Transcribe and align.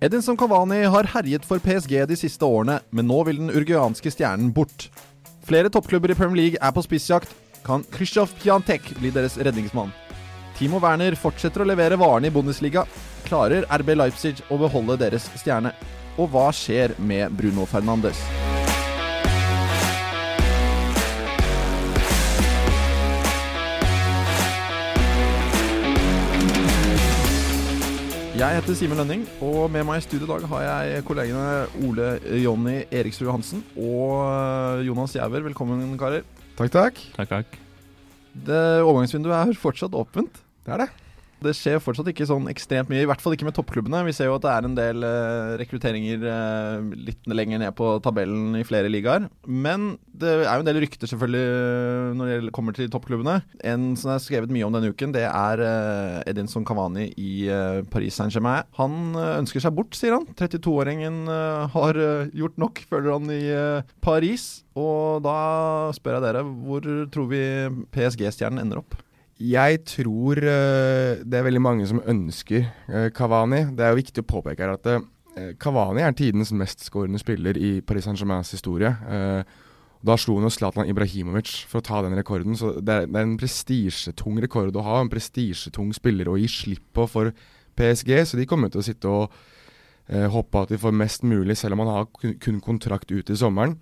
Edinson 0.00 0.36
Cavani 0.36 0.86
har 0.88 1.04
herjet 1.12 1.44
for 1.44 1.60
PSG 1.60 1.98
de 2.08 2.16
siste 2.16 2.46
årene, 2.46 2.78
men 2.88 3.04
nå 3.04 3.18
vil 3.28 3.36
den 3.36 3.52
urgianske 3.52 4.08
stjernen 4.08 4.48
bort. 4.56 4.86
Flere 5.44 5.68
toppklubber 5.68 6.14
i 6.14 6.16
Premier 6.16 6.40
League 6.40 6.60
er 6.60 6.72
på 6.72 6.84
spissjakt. 6.86 7.34
Kan 7.66 7.84
Krzysztof 7.92 8.32
Piantek 8.40 8.94
bli 8.96 9.12
deres 9.12 9.36
redningsmann? 9.36 9.92
Timo 10.56 10.80
Werner 10.80 11.18
fortsetter 11.20 11.60
å 11.60 11.68
levere 11.68 12.00
varene 12.00 12.30
i 12.30 12.32
Bundesliga. 12.32 12.86
Klarer 13.28 13.68
RB 13.68 13.92
Leipzig 13.98 14.40
å 14.48 14.56
beholde 14.62 14.96
deres 15.04 15.28
stjerne? 15.36 15.74
Og 16.16 16.32
hva 16.32 16.48
skjer 16.48 16.96
med 16.96 17.36
Bruno 17.36 17.68
Fernandes? 17.68 18.24
Jeg 28.40 28.56
heter 28.56 28.72
Simen 28.72 28.96
Lønning, 28.96 29.24
og 29.44 29.66
med 29.68 29.82
meg 29.84 29.98
i 30.00 30.04
studio 30.06 30.24
i 30.24 30.28
dag 30.30 30.44
har 30.48 30.62
jeg 30.64 31.02
kollegene 31.04 31.66
Ole 31.84 32.06
Jonny 32.40 32.78
Eriksrud 32.88 33.28
Hansen 33.28 33.60
og 33.76 34.80
Jonas 34.86 35.12
Giæver. 35.12 35.42
Velkommen, 35.44 35.82
karer. 36.00 36.24
Takk, 36.56 36.72
takk. 36.72 37.02
Takk, 37.18 37.34
takk. 37.34 37.58
Det 38.46 38.62
Overgangsvinduet 38.80 39.36
er 39.36 39.60
fortsatt 39.60 39.92
åpent. 39.92 40.40
Det 40.64 40.72
er 40.72 40.86
det. 40.86 40.88
Det 41.40 41.54
skjer 41.56 41.80
fortsatt 41.80 42.10
ikke 42.12 42.26
sånn 42.28 42.48
ekstremt 42.52 42.90
mye, 42.92 43.04
i 43.04 43.08
hvert 43.08 43.22
fall 43.22 43.34
ikke 43.36 43.46
med 43.48 43.56
toppklubbene. 43.56 44.02
Vi 44.08 44.14
ser 44.16 44.28
jo 44.28 44.36
at 44.36 44.44
det 44.44 44.52
er 44.52 44.68
en 44.68 44.76
del 44.76 45.06
eh, 45.06 45.54
rekrutteringer 45.60 46.26
eh, 46.28 46.90
litt 47.08 47.30
lenger 47.30 47.62
ned 47.62 47.74
på 47.78 47.94
tabellen 48.04 48.58
i 48.58 48.64
flere 48.68 48.90
ligaer. 48.92 49.28
Men 49.48 49.94
det 50.20 50.34
er 50.42 50.52
jo 50.52 50.64
en 50.64 50.68
del 50.68 50.82
rykter 50.84 51.10
selvfølgelig 51.10 51.44
eh, 51.48 52.12
når 52.18 52.32
det 52.48 52.54
kommer 52.56 52.76
til 52.76 52.90
toppklubbene. 52.92 53.38
En 53.64 53.90
som 54.00 54.12
er 54.14 54.22
skrevet 54.22 54.52
mye 54.52 54.68
om 54.68 54.76
denne 54.76 54.92
uken, 54.92 55.16
det 55.16 55.24
er 55.28 55.64
Edinson 56.28 56.66
Cavani 56.68 57.08
i 57.16 57.32
Paris 57.90 58.18
Saint-Germain. 58.20 58.68
Han 58.78 59.16
ønsker 59.16 59.64
seg 59.64 59.74
bort, 59.76 59.96
sier 59.96 60.18
han. 60.18 60.28
32-åringen 60.36 61.22
eh, 61.30 61.76
har 61.76 62.00
gjort 62.36 62.60
nok, 62.60 62.84
føler 62.90 63.14
han 63.16 63.30
i 63.32 63.44
Paris. 64.04 64.50
Og 64.78 65.22
da 65.24 65.38
spør 65.96 66.18
jeg 66.18 66.26
dere, 66.28 66.44
hvor 66.44 66.84
tror 67.12 67.30
vi 67.32 67.44
PSG-stjernen 67.94 68.62
ender 68.66 68.84
opp? 68.84 68.98
Jeg 69.40 69.80
tror 69.88 70.36
eh, 70.44 71.22
det 71.24 71.38
er 71.38 71.46
veldig 71.46 71.62
mange 71.64 71.86
som 71.88 72.02
ønsker 72.04 72.66
Kavani. 72.86 73.08
Cavani. 73.16 73.62
Det 73.76 73.86
er 73.86 73.94
jo 73.94 74.00
viktig 74.02 74.24
å 74.24 74.30
påpeke 74.36 74.66
her 74.66 74.76
at 74.76 74.84
Kavani 74.84 75.08
Cavani 75.60 76.02
er 76.02 76.14
tidens 76.16 76.52
mestskårende 76.52 77.20
spiller 77.20 77.58
i 77.58 77.80
Paris 77.86 78.04
Saint-Germains 78.08 78.50
historie. 78.54 78.90
Eh, 78.90 79.42
da 80.00 80.16
slo 80.16 80.38
han 80.38 80.48
jo 80.48 80.52
Zlatan 80.52 80.88
Ibrahimovic 80.88 81.52
for 81.68 81.80
å 81.80 81.84
ta 81.84 82.00
den 82.04 82.16
rekorden. 82.18 82.56
Så 82.56 82.78
det 82.80 83.02
er, 83.02 83.08
en 83.20 83.36
prestisjetung 83.40 84.40
rekord 84.42 84.76
å 84.76 84.84
ha. 84.84 85.00
En 85.00 85.12
prestisjetung 85.12 85.92
spiller 85.96 86.28
å 86.28 86.38
gi 86.40 86.48
slipp 86.50 86.86
på 86.96 87.06
for 87.10 87.32
PSG. 87.78 88.14
Så 88.26 88.40
de 88.40 88.48
kommer 88.48 88.72
til 88.72 88.82
å 88.82 88.86
sitte 88.86 89.12
og 89.12 89.34
eh, 90.08 90.26
håpe 90.32 90.64
at 90.64 90.74
de 90.74 90.80
får 90.80 90.96
mest 90.96 91.26
mulig, 91.28 91.58
selv 91.60 91.76
om 91.76 91.84
han 91.84 91.94
har 91.94 92.08
kun 92.16 92.62
kontrakt 92.64 93.12
ut 93.12 93.30
i 93.30 93.38
sommeren. 93.38 93.78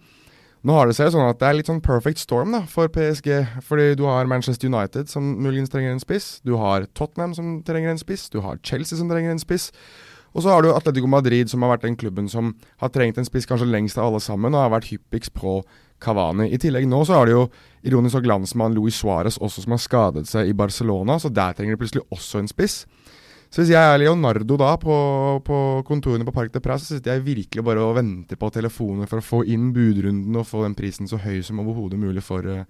Nå 0.69 0.75
har 0.77 0.85
det 0.85 0.99
seg 0.99 1.15
sånn 1.15 1.25
at 1.25 1.39
det 1.41 1.47
er 1.49 1.55
litt 1.57 1.69
sånn 1.71 1.81
perfect 1.81 2.21
storm 2.21 2.53
da, 2.53 2.59
for 2.69 2.91
PSG. 2.93 3.31
Fordi 3.65 3.95
du 3.97 4.03
har 4.05 4.29
Manchester 4.29 4.69
United 4.69 5.09
som 5.09 5.31
muligens 5.41 5.73
trenger 5.73 5.95
en 5.95 6.03
spiss. 6.03 6.43
Du 6.45 6.59
har 6.61 6.85
Tottenham 6.99 7.33
som 7.33 7.55
trenger 7.65 7.95
en 7.95 8.01
spiss. 8.01 8.27
Du 8.29 8.43
har 8.45 8.61
Chelsea 8.61 8.99
som 8.99 9.09
trenger 9.09 9.33
en 9.33 9.41
spiss. 9.41 9.71
Og 10.37 10.45
så 10.45 10.53
har 10.53 10.61
du 10.61 10.69
Atletico 10.75 11.09
Madrid, 11.09 11.49
som 11.49 11.65
har 11.65 11.73
vært 11.73 11.87
den 11.87 11.97
klubben 11.97 12.29
som 12.29 12.53
har 12.83 12.93
trengt 12.93 13.17
en 13.17 13.25
spiss 13.25 13.49
kanskje 13.49 13.71
lengst 13.71 13.97
av 13.97 14.11
alle 14.11 14.21
sammen, 14.21 14.53
og 14.53 14.67
har 14.67 14.75
vært 14.77 14.91
hyppigst 14.93 15.33
på 15.33 15.63
Cavani. 16.05 16.51
I 16.53 16.61
tillegg 16.61 16.85
nå 16.91 17.01
så 17.09 17.17
har 17.17 17.27
du 17.27 17.33
jo 17.33 17.47
ironisk 17.89 18.21
og 18.21 18.29
glansmann 18.29 18.77
Luis 18.77 19.01
Suárez 19.01 19.41
også 19.41 19.65
som 19.65 19.73
har 19.73 19.81
skadet 19.81 20.29
seg 20.29 20.53
i 20.53 20.59
Barcelona, 20.59 21.17
så 21.17 21.33
der 21.33 21.57
trenger 21.57 21.79
de 21.79 21.81
plutselig 21.81 22.05
også 22.13 22.43
en 22.43 22.53
spiss. 22.53 22.83
Så 23.49 23.63
hvis 23.63 23.73
jeg 23.73 23.81
er 23.81 24.01
Leonardo 24.03 24.59
da 24.61 24.75
på, 24.81 24.95
på 25.45 25.59
kontorene 25.89 26.27
på 26.29 26.35
Park 26.37 26.53
de 26.53 26.61
Presse, 26.61 26.85
så 26.91 26.99
sitter 26.99 27.17
jeg 27.17 27.27
virkelig 27.31 27.65
bare 27.65 27.81
og 27.81 27.97
venter 27.97 28.37
på 28.37 28.51
telefoner 28.53 29.09
for 29.09 29.23
å 29.23 29.25
få 29.25 29.41
inn 29.49 29.71
budrunden 29.77 30.37
og 30.37 30.47
få 30.51 30.67
den 30.67 30.77
prisen 30.77 31.09
så 31.09 31.21
høy 31.23 31.41
som 31.47 31.63
overhodet 31.63 32.01
mulig 32.01 32.21
for, 32.27 32.45
eh, 32.45 32.67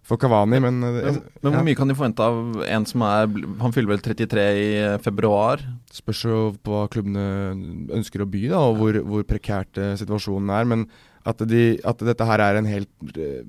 for 0.00 0.16
Cavani. 0.16 0.56
Men, 0.64 0.80
eh, 0.88 1.02
Men, 1.04 1.20
men 1.42 1.52
hvor 1.52 1.66
mye 1.66 1.76
kan 1.76 1.92
de 1.92 1.96
forvente 1.98 2.24
av 2.24 2.64
en 2.64 2.86
som 2.88 3.04
er 3.04 3.28
Han 3.60 3.72
fyller 3.76 3.92
vel 3.92 4.00
33 4.00 4.46
i 4.56 4.68
eh, 4.80 4.98
februar? 5.04 5.60
spørs 5.92 6.22
jo 6.24 6.56
på 6.64 6.72
hva 6.72 6.88
klubbene 6.88 7.92
ønsker 7.92 8.24
å 8.24 8.30
by, 8.32 8.46
da, 8.48 8.60
og 8.72 8.78
hvor, 8.80 9.02
hvor 9.04 9.28
prekært 9.28 9.76
situasjonen 10.00 10.48
er. 10.48 10.64
Men 10.64 10.86
at, 11.28 11.44
de, 11.44 11.76
at 11.84 12.00
dette 12.02 12.24
her 12.24 12.40
er 12.40 12.56
en 12.56 12.66
helt 12.66 12.88
uh, 13.14 13.44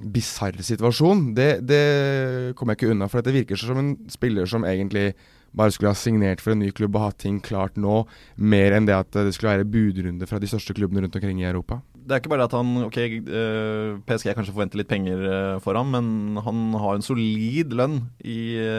bisarr 0.00 0.56
situasjon, 0.64 1.34
det, 1.36 1.66
det 1.66 2.54
kommer 2.56 2.72
jeg 2.72 2.78
ikke 2.78 2.94
unna. 2.94 3.08
For 3.10 3.26
det 3.26 3.34
virker 3.34 3.58
som 3.58 3.82
en 3.82 3.90
spiller 4.08 4.46
som 4.48 4.64
egentlig 4.64 5.10
bare 5.58 5.74
skulle 5.74 5.92
ha 5.92 5.98
signert 5.98 6.42
for 6.44 6.54
en 6.54 6.62
ny 6.62 6.70
klubb 6.74 6.96
og 6.96 7.08
hatt 7.08 7.20
ting 7.24 7.42
klart 7.44 7.76
nå, 7.80 8.04
mer 8.38 8.76
enn 8.76 8.88
det 8.88 8.96
at 8.96 9.12
det 9.18 9.34
skulle 9.36 9.58
være 9.58 9.68
budrunde 9.68 10.28
fra 10.30 10.40
de 10.42 10.50
største 10.50 10.76
klubbene 10.78 11.04
rundt 11.04 11.18
omkring 11.18 11.42
i 11.42 11.48
Europa. 11.48 11.80
Det 12.08 12.14
er 12.16 12.22
ikke 12.22 12.30
bare 12.32 12.46
at 12.48 12.54
han 12.56 12.70
Ok, 12.86 12.96
eh, 12.96 13.98
PSG 14.08 14.32
kanskje 14.32 14.54
forventer 14.54 14.80
litt 14.80 14.88
penger 14.88 15.24
eh, 15.28 15.58
for 15.60 15.76
ham, 15.76 15.90
men 15.92 16.40
han 16.40 16.62
har 16.80 16.96
en 16.96 17.04
solid 17.04 17.74
lønn 17.76 18.00
i 18.24 18.38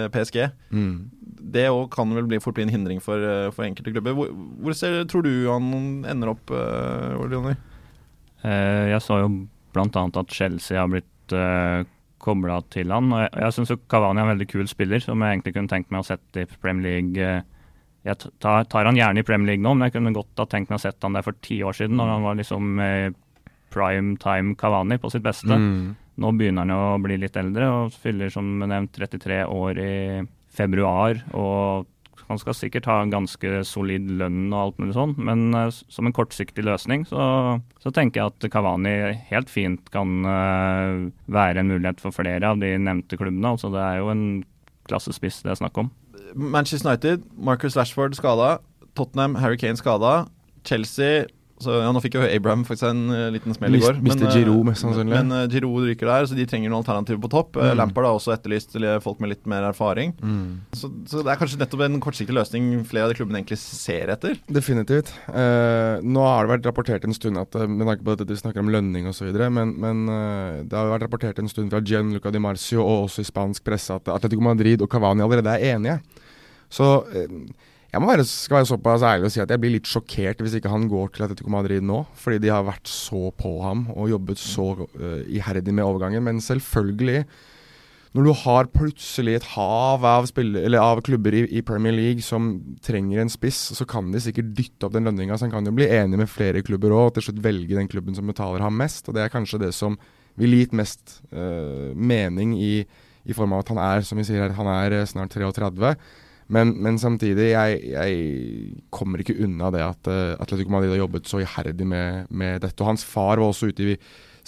PSG. 0.09 0.17
PSG. 0.29 0.49
Det 1.49 1.67
òg 1.71 1.87
kan 1.93 2.09
vel 2.13 2.27
bli 2.29 2.39
fort 2.43 2.57
bli 2.57 2.65
en 2.67 2.73
hindring 2.73 2.99
for, 3.01 3.21
eh, 3.21 3.49
for 3.55 3.65
enkelte 3.65 3.93
klubber. 3.93 4.15
Hvor, 4.17 4.33
hvor 4.61 4.75
ser, 4.77 5.03
tror 5.09 5.23
du 5.25 5.31
han 5.49 6.03
ender 6.09 6.33
opp? 6.33 6.51
Eh, 8.43 8.85
jeg 8.93 9.01
så 9.05 9.21
jo 9.23 9.29
bl.a. 9.73 10.03
at 10.21 10.33
Chelsea 10.33 10.79
har 10.79 10.89
blitt 10.91 11.35
kobla 12.21 12.59
til 12.73 12.91
han. 12.93 13.11
Og 13.13 13.23
jeg, 13.23 13.31
jeg 13.43 13.55
syns 13.55 13.73
Kavani 13.91 14.21
er 14.21 14.27
en 14.27 14.33
veldig 14.33 14.49
kul 14.51 14.67
spiller, 14.69 15.03
som 15.03 15.23
jeg 15.23 15.37
egentlig 15.37 15.55
kunne 15.55 15.71
tenkt 15.71 15.93
meg 15.93 16.03
å 16.03 16.09
sette 16.09 16.43
i 16.43 16.49
Premier 16.59 16.89
League. 16.89 17.29
eh, 17.29 17.41
jeg 18.07 18.31
tar, 18.39 18.63
tar 18.71 18.87
han 18.87 18.97
gjerne 18.97 19.21
i 19.21 19.27
Premier 19.27 19.53
League 19.53 19.63
nå, 19.63 19.73
men 19.75 19.87
jeg 19.87 19.97
kunne 19.97 20.15
godt 20.15 20.39
ha 20.39 20.47
tenkt 20.49 20.71
meg 20.71 20.79
å 20.79 20.83
sette 20.85 21.03
han 21.03 21.17
der 21.17 21.25
for 21.25 21.35
ti 21.43 21.59
år 21.67 21.75
siden, 21.75 21.97
når 21.99 22.13
han 22.13 22.27
var 22.27 22.37
liksom 22.39 22.83
eh, 22.83 23.09
prime 23.73 24.15
time 24.21 24.55
Kavani 24.59 24.97
på 25.01 25.11
sitt 25.13 25.25
beste. 25.25 25.51
Mm. 25.51 25.95
Nå 26.19 26.33
begynner 26.35 26.65
han 26.65 26.73
jo 26.73 26.79
å 26.95 26.99
bli 27.03 27.19
litt 27.19 27.37
eldre 27.39 27.69
og 27.71 27.95
fyller 27.95 28.31
som 28.33 28.47
nevnt 28.59 28.95
33 28.95 29.43
år 29.45 29.79
i 29.83 29.93
februar. 30.55 31.21
og 31.37 31.87
han 32.29 32.39
skal 32.41 32.55
sikkert 32.57 32.87
ha 32.89 32.99
en 33.01 33.13
ganske 33.13 33.63
solid 33.65 34.09
lønn 34.19 34.51
og 34.51 34.59
alt 34.59 34.81
mulig 34.81 34.95
sånn, 34.97 35.15
men 35.17 35.47
uh, 35.57 35.67
som 35.71 36.09
en 36.09 36.15
kortsiktig 36.15 36.65
løsning 36.67 37.07
så, 37.09 37.23
så 37.81 37.93
tenker 37.95 38.21
jeg 38.21 38.33
at 38.33 38.49
Kavani 38.53 38.95
helt 39.31 39.49
fint 39.49 39.89
kan 39.93 40.21
uh, 40.27 41.09
være 41.25 41.63
en 41.63 41.73
mulighet 41.73 42.03
for 42.03 42.15
flere 42.15 42.53
av 42.53 42.61
de 42.61 42.75
nevnte 42.77 43.17
klubbene. 43.17 43.55
Altså 43.55 43.73
det 43.73 43.81
er 43.81 44.01
jo 44.03 44.13
en 44.13 44.25
klassespiss 44.89 45.41
det 45.45 45.55
er 45.55 45.61
snakk 45.63 45.81
om. 45.81 45.91
Manchester 46.35 46.91
United, 46.91 47.25
Marcus 47.37 47.77
Rashford 47.77 48.17
skada. 48.17 48.59
Tottenham, 48.97 49.35
Harry 49.41 49.57
Kane 49.57 49.77
skada. 49.79 50.27
Chelsea 50.65 51.25
så 51.59 51.79
ja, 51.81 51.89
Nå 51.95 52.01
fikk 52.03 52.15
jo 52.19 52.23
Abraham 52.23 52.65
faktisk 52.67 52.87
en 52.89 53.05
uh, 53.11 53.27
liten 53.35 53.55
smell 53.55 53.75
i 53.75 53.81
går. 53.83 53.99
mister 54.05 54.27
men, 54.27 54.33
Giroud, 54.35 54.63
mest 54.69 54.83
sannsynlig. 54.85 55.13
Men 55.15 55.33
uh, 55.35 55.45
Giroud 55.51 55.87
ryker 55.89 56.07
der, 56.09 56.27
så 56.31 56.37
de 56.37 56.45
trenger 56.49 56.71
noen 56.71 56.81
alternativer 56.83 57.21
på 57.25 57.31
topp. 57.33 57.57
Eh, 57.59 57.69
Mm. 57.69 57.77
Lampard 57.77 58.05
har 58.07 58.15
også 58.17 58.31
etterlyst 58.33 58.73
folk 59.03 59.19
med 59.21 59.29
litt 59.33 59.45
mer 59.49 59.67
erfaring. 59.67 60.13
Så, 60.73 60.89
så 61.05 61.21
det 61.21 61.31
er 61.31 61.37
kanskje 61.39 61.59
nettopp 61.61 61.83
en 61.85 61.99
kortsiktig 62.01 62.33
løsning 62.33 62.71
flere 62.87 63.05
av 63.05 63.11
de 63.13 63.17
klubbene 63.19 63.41
egentlig 63.41 63.59
ser 63.61 64.09
etter. 64.13 64.39
Definitivt. 64.49 65.11
Uh, 65.29 65.99
nå 66.01 66.23
har 66.25 66.47
det 66.47 66.53
vært 66.55 66.67
rapportert 66.69 67.05
en 67.05 67.13
stund 67.15 67.39
at 67.39 67.55
eh, 67.59 67.67
med 67.69 67.85
tanke 67.87 68.05
på 68.05 68.15
at 68.15 68.23
vi 68.29 68.37
snakker 68.39 68.63
om 68.63 68.71
lønning 68.73 69.07
osv., 69.11 69.29
men, 69.53 69.75
men 69.79 70.03
eh, 70.13 70.61
det 70.69 70.77
har 70.77 70.89
vært 70.91 71.05
rapportert 71.07 71.39
en 71.41 71.49
stund 71.51 71.71
fra 71.73 71.81
Gianluca 71.85 72.31
Di 72.33 72.41
Marcio 72.41 72.81
og 72.83 73.05
også 73.07 73.23
i 73.23 73.29
spansk 73.29 73.65
presse 73.67 73.95
at 73.95 74.09
Atletico 74.11 74.43
Madrid 74.45 74.81
og 74.85 74.89
Cavani 74.91 75.23
allerede 75.25 75.53
er 75.55 75.75
enige. 75.75 75.99
Så 76.69 76.89
eh, 77.13 77.27
jeg 77.89 78.01
må 78.03 78.09
være, 78.11 78.25
skal 78.29 78.59
være 78.59 78.69
såpass 78.69 79.03
ærlig 79.05 79.29
og 79.29 79.31
si 79.33 79.41
at 79.41 79.49
jeg 79.49 79.61
blir 79.61 79.71
litt 79.73 79.89
sjokkert 79.89 80.41
hvis 80.45 80.59
ikke 80.59 80.69
han 80.69 80.85
går 80.91 81.07
til 81.13 81.25
Atletico 81.25 81.49
Madrid 81.53 81.85
nå. 81.85 82.03
Fordi 82.21 82.37
de 82.43 82.51
har 82.53 82.67
vært 82.67 82.89
så 82.89 83.31
på 83.33 83.55
ham 83.63 83.87
og 83.95 84.11
jobbet 84.11 84.41
så 84.41 84.67
uh, 84.83 85.23
iherdig 85.25 85.73
med 85.73 85.87
overgangen. 85.87 86.21
Men 86.27 86.41
selvfølgelig, 86.45 87.23
når 88.13 88.29
du 88.29 88.31
har 88.43 88.69
plutselig 88.75 89.39
et 89.39 89.49
hav 89.55 90.05
av, 90.05 90.29
spiller, 90.29 90.77
av 90.77 91.01
klubber 91.05 91.39
i, 91.39 91.43
i 91.49 91.65
Premier 91.65 91.97
League 91.97 92.25
som 92.25 92.51
trenger 92.85 93.23
en 93.23 93.33
spiss, 93.33 93.63
så 93.73 93.89
kan 93.89 94.13
de 94.13 94.21
sikkert 94.21 94.53
dytte 94.53 94.85
opp 94.85 94.93
den 94.93 95.09
lønninga. 95.09 95.39
Så 95.39 95.47
han 95.47 95.57
kan 95.57 95.65
jo 95.65 95.73
bli 95.81 95.89
enig 95.89 96.21
med 96.21 96.29
flere 96.29 96.61
klubber 96.65 96.93
òg, 96.93 97.09
og 97.09 97.17
til 97.17 97.29
slutt 97.29 97.43
velge 97.45 97.73
den 97.73 97.89
klubben 97.89 98.17
som 98.17 98.29
betaler 98.29 98.61
ham 98.65 98.77
mest. 98.77 99.09
Og 99.09 99.17
det 99.17 99.25
er 99.25 99.33
kanskje 99.33 99.63
det 99.65 99.73
som 99.77 99.97
vil 100.37 100.53
gi 100.53 100.61
gitt 100.61 100.77
mest 100.77 101.19
uh, 101.33 101.89
mening 101.97 102.53
i, 102.61 102.73
i 103.25 103.33
form 103.33 103.57
av 103.57 103.65
at 103.65 103.73
han 103.73 103.85
er, 103.89 104.05
som 104.05 104.21
vi 104.21 104.29
sier 104.29 104.45
her, 104.45 104.59
han 104.61 104.69
er 104.77 105.01
eh, 105.01 105.07
snart 105.09 105.33
33. 105.33 105.95
Men, 106.49 106.73
men 106.81 106.97
samtidig, 106.97 107.51
jeg, 107.51 107.81
jeg 107.93 108.13
kommer 108.93 109.21
ikke 109.21 109.37
unna 109.45 109.69
det 109.73 109.83
at 109.85 110.09
uh, 110.09 110.33
Atletico 110.41 110.73
Madrid 110.73 110.95
har 110.95 111.03
jobbet 111.03 111.29
så 111.29 111.43
iherdig 111.43 111.85
med, 111.87 112.29
med 112.29 112.63
dette. 112.63 112.81
Og 112.81 112.89
hans 112.89 113.05
far 113.05 113.37
var 113.37 113.51
også 113.51 113.69
ute 113.69 113.91
i 113.91 113.97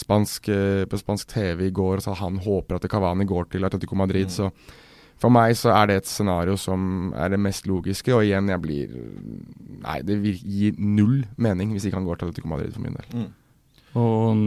spansk, 0.01 0.49
uh, 0.49 0.83
på 0.89 0.97
spansk 0.97 1.29
TV 1.35 1.67
i 1.67 1.75
går 1.75 1.99
og 1.99 2.05
sa 2.07 2.15
han 2.17 2.39
håper 2.41 2.79
at 2.79 2.87
Cavani 2.89 3.27
går 3.29 3.51
til 3.53 3.67
Atletico 3.69 3.99
Madrid. 3.99 4.31
Mm. 4.31 4.33
Så 4.33 4.49
for 5.21 5.33
meg 5.33 5.53
så 5.59 5.75
er 5.75 5.91
det 5.91 5.99
et 6.01 6.09
scenario 6.09 6.57
som 6.57 7.11
er 7.13 7.35
det 7.35 7.41
mest 7.41 7.69
logiske. 7.69 8.15
Og 8.17 8.25
igjen, 8.25 8.49
jeg 8.49 8.63
blir 8.63 8.97
Nei, 9.81 9.99
det 10.05 10.17
gir 10.41 10.77
null 10.77 11.23
mening 11.41 11.71
hvis 11.73 11.87
ikke 11.87 11.97
han 11.97 12.05
går 12.09 12.19
til 12.19 12.31
Atletico 12.31 12.49
Madrid 12.49 12.73
for 12.73 12.85
min 12.85 12.97
del. 12.97 13.13
Mm. 13.13 13.29
Og 13.99 14.37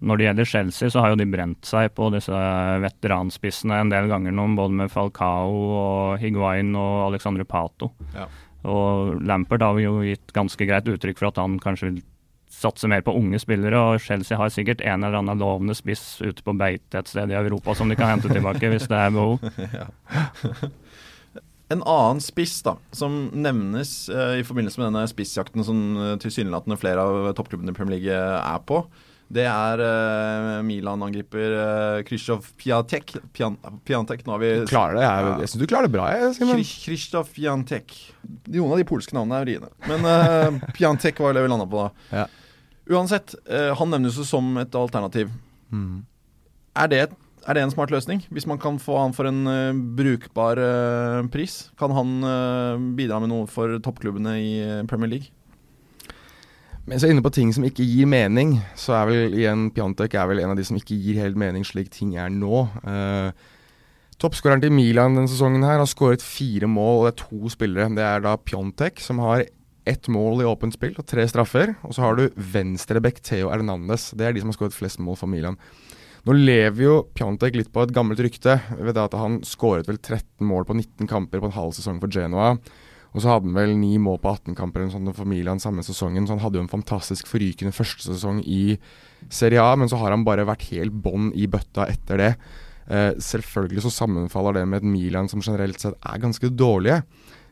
når 0.00 0.16
det 0.16 0.26
gjelder 0.28 0.48
Chelsea, 0.48 0.90
så 0.92 1.02
har 1.04 1.12
jo 1.12 1.18
de 1.20 1.26
brent 1.28 1.68
seg 1.68 1.90
på 1.96 2.08
disse 2.14 2.44
veteranspissene 2.84 3.82
en 3.82 3.92
del 3.92 4.08
ganger 4.08 4.32
nå, 4.32 4.46
både 4.56 4.78
med 4.80 4.92
Falcao 4.92 5.52
og 5.52 6.22
Higuain 6.22 6.72
og 6.78 7.10
Alexandre 7.10 7.44
Pato. 7.48 7.92
Ja. 8.16 8.28
Og 8.64 9.20
Lampert 9.28 9.64
har 9.64 9.78
jo 9.82 9.98
gitt 10.06 10.32
ganske 10.32 10.68
greit 10.68 10.88
uttrykk 10.88 11.20
for 11.20 11.28
at 11.28 11.40
han 11.42 11.58
kanskje 11.60 11.90
vil 11.90 12.02
satse 12.54 12.88
mer 12.88 13.02
på 13.04 13.12
unge 13.18 13.38
spillere, 13.42 13.76
og 13.76 14.00
Chelsea 14.00 14.38
har 14.38 14.52
sikkert 14.52 14.80
en 14.86 15.04
eller 15.04 15.20
annen 15.20 15.42
lovende 15.42 15.74
spiss 15.76 16.22
ute 16.22 16.44
på 16.44 16.54
beite 16.56 17.02
et 17.02 17.10
sted 17.10 17.32
i 17.32 17.36
Europa 17.36 17.74
som 17.76 17.90
de 17.90 17.98
kan 17.98 18.14
hente 18.14 18.30
tilbake 18.30 18.70
hvis 18.72 18.88
det 18.88 19.00
er 19.00 19.12
behov. 19.12 19.42
ja. 19.80 19.88
En 21.72 21.80
annen 21.80 22.20
spiss 22.20 22.58
da, 22.66 22.76
som 22.92 23.30
nevnes 23.32 24.10
uh, 24.12 24.36
i 24.36 24.44
forbindelse 24.44 24.80
med 24.80 24.90
denne 24.90 25.08
spissjakten 25.08 25.64
som 25.64 25.80
uh, 25.96 26.12
tilsynelatende 26.20 26.76
flere 26.76 27.00
av 27.00 27.32
toppklubbene 27.38 27.72
i 27.72 27.76
Premier 27.76 27.96
League 27.96 28.18
er 28.36 28.64
på, 28.68 28.82
det 29.32 29.46
er 29.48 29.80
uh, 29.80 30.60
Milan-angriper 30.66 31.54
uh, 31.56 32.02
Krzysztof 32.06 32.52
Piatek. 32.60 33.16
Pian 33.34 33.56
Piantek, 33.86 34.22
nå 34.26 34.34
har 34.34 34.42
vi 34.42 34.50
Du 34.60 34.68
klarer 34.68 34.98
det. 34.98 35.04
Jeg, 35.06 35.32
jeg 35.40 35.52
syns 35.52 35.62
du 35.62 35.68
klarer 35.70 35.88
det 35.88 35.94
bra, 35.96 36.08
jeg. 36.12 36.68
Krzysztof 36.68 37.32
Piantek. 37.34 37.96
Noen 38.52 38.76
av 38.76 38.82
de 38.82 38.86
polske 38.88 39.16
navnene 39.16 39.40
er 39.40 39.48
vriene. 39.48 39.72
Men 39.88 40.06
uh, 40.10 40.70
Piantek 40.76 41.22
var 41.24 41.34
det 41.36 41.46
vi 41.46 41.52
landa 41.52 41.68
på 41.70 41.86
da. 41.86 42.08
Ja. 42.20 42.26
Uansett, 42.92 43.32
han 43.48 43.88
nevnes 43.88 44.18
jo 44.20 44.26
som 44.28 44.58
et 44.60 44.74
alternativ. 44.76 45.30
Mm. 45.72 46.02
Er 46.76 46.90
det 46.92 46.98
et 47.06 47.14
er 47.44 47.56
det 47.56 47.62
en 47.64 47.72
smart 47.72 47.92
løsning? 47.92 48.22
Hvis 48.32 48.46
man 48.48 48.60
kan 48.60 48.78
få 48.82 48.98
han 49.00 49.14
for 49.16 49.28
en 49.28 49.44
uh, 49.46 49.76
brukbar 49.96 50.60
uh, 50.60 51.22
pris, 51.32 51.70
kan 51.80 51.94
han 51.94 52.12
uh, 52.24 52.82
bidra 52.96 53.20
med 53.22 53.32
noe 53.32 53.48
for 53.50 53.78
toppklubbene 53.84 54.36
i 54.40 54.52
Premier 54.90 55.16
League? 55.16 55.32
Mens 56.84 57.00
jeg 57.00 57.10
er 57.10 57.16
inne 57.16 57.24
på 57.24 57.32
ting 57.32 57.52
som 57.56 57.64
ikke 57.64 57.86
gir 57.86 58.08
mening, 58.10 58.58
så 58.76 58.98
er 58.98 59.08
vel 59.08 59.36
igjen 59.38 59.70
Pjontek 59.72 60.16
er 60.20 60.28
vel 60.28 60.42
en 60.42 60.52
av 60.52 60.58
de 60.58 60.66
som 60.68 60.76
ikke 60.76 60.98
gir 61.00 61.22
helt 61.22 61.38
mening 61.40 61.64
slik 61.64 61.88
ting 61.94 62.12
er 62.20 62.28
nå. 62.28 62.66
Toppskåreren 64.20 64.60
til 64.60 64.72
Milan 64.72 65.16
denne 65.16 65.30
sesongen 65.32 65.64
her 65.64 65.80
har 65.80 65.88
skåret 65.88 66.22
fire 66.22 66.68
mål, 66.68 66.98
og 66.98 67.06
det 67.06 67.14
er 67.14 67.22
to 67.22 67.52
spillere. 67.54 67.88
Det 67.96 68.04
er 68.04 68.20
da 68.26 68.36
Pjontek, 68.36 69.00
som 69.00 69.22
har 69.24 69.46
ett 69.84 70.08
mål 70.08 70.42
i 70.42 70.48
åpent 70.48 70.76
spill 70.76 70.94
og 71.00 71.06
tre 71.08 71.24
straffer. 71.28 71.74
Og 71.84 71.96
så 71.96 72.04
har 72.04 72.20
du 72.20 72.28
venstrebekk 72.36 73.20
Theo 73.24 73.50
Hernandez. 73.52 74.10
Det 74.16 74.28
er 74.28 74.36
de 74.36 74.44
som 74.44 74.52
har 74.52 74.58
skåret 74.58 74.76
flest 74.76 75.00
mål 75.02 75.18
for 75.20 75.30
Milan. 75.30 75.58
Nå 76.24 76.32
lever 76.38 76.80
jo 76.86 76.94
Pjantek 77.12 77.56
litt 77.58 77.70
på 77.72 77.82
et 77.84 77.92
gammelt 77.92 78.20
rykte 78.24 78.56
ved 78.78 78.96
at 79.00 79.14
han 79.18 79.42
skåret 79.44 79.90
vel 79.90 80.00
13 80.00 80.46
mål 80.48 80.64
på 80.68 80.76
19 80.78 81.08
kamper 81.10 81.42
på 81.42 81.50
en 81.50 81.56
halv 81.58 81.74
sesong 81.76 82.00
for 82.00 82.12
Genoa. 82.12 82.54
Og 83.14 83.22
så 83.22 83.30
hadde 83.30 83.46
han 83.46 83.54
vel 83.58 83.74
9 83.78 84.00
mål 84.02 84.18
på 84.22 84.32
18 84.32 84.56
kamper 84.58 84.88
sånn 84.90 85.12
for 85.14 85.28
Milan 85.30 85.60
samme 85.62 85.84
sesongen, 85.86 86.26
så 86.26 86.34
han 86.34 86.42
hadde 86.42 86.58
jo 86.58 86.64
en 86.64 86.72
fantastisk 86.72 87.28
forrykende 87.30 87.74
første 87.76 88.08
sesong 88.08 88.40
i 88.42 88.74
Serie 89.32 89.62
A, 89.62 89.76
men 89.78 89.90
så 89.90 90.00
har 90.00 90.10
han 90.10 90.24
bare 90.26 90.46
vært 90.48 90.66
helt 90.72 90.96
bånn 91.04 91.30
i 91.38 91.46
bøtta 91.50 91.86
etter 91.92 92.20
det. 92.20 92.32
Uh, 92.90 93.12
selvfølgelig 93.22 93.84
så 93.86 93.94
sammenfaller 94.02 94.58
det 94.58 94.66
med 94.68 94.82
et 94.82 94.90
Milan 94.90 95.30
som 95.30 95.44
generelt 95.44 95.78
sett 95.80 95.94
er 96.00 96.20
ganske 96.20 96.50
dårlige. 96.52 97.04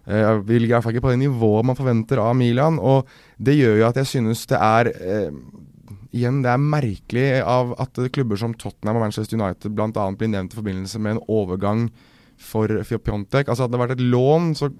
Uh, 0.02 0.42
vi 0.42 0.58
ligger 0.58 0.72
i 0.72 0.74
hvert 0.74 0.88
fall 0.88 0.96
ikke 0.96 1.06
på 1.06 1.12
det 1.14 1.22
nivået 1.22 1.68
man 1.68 1.78
forventer 1.78 2.20
av 2.24 2.34
Milan, 2.36 2.80
og 2.82 3.06
det 3.38 3.54
gjør 3.60 3.78
jo 3.84 3.88
at 3.92 4.02
jeg 4.02 4.10
synes 4.16 4.42
det 4.50 4.58
er 4.58 4.90
eh, 4.90 5.30
igjen, 6.12 6.42
det 6.44 6.52
er 6.52 6.62
merkelig 6.62 7.26
av 7.48 7.74
at 7.82 7.98
klubber 8.14 8.40
som 8.40 8.54
Tottenham 8.54 9.00
og 9.00 9.06
Manchester 9.06 9.38
United 9.38 9.74
bl.a. 9.76 10.08
blir 10.16 10.32
nevnt 10.32 10.54
i 10.54 10.60
forbindelse 10.60 11.00
med 11.02 11.16
en 11.16 11.24
overgang 11.32 11.86
for 12.42 12.68
Pjontek. 12.68 13.48
Altså 13.48 13.66
Hadde 13.66 13.76
det 13.76 13.82
vært 13.82 13.96
et 13.96 14.06
lån, 14.12 14.52
så 14.58 14.70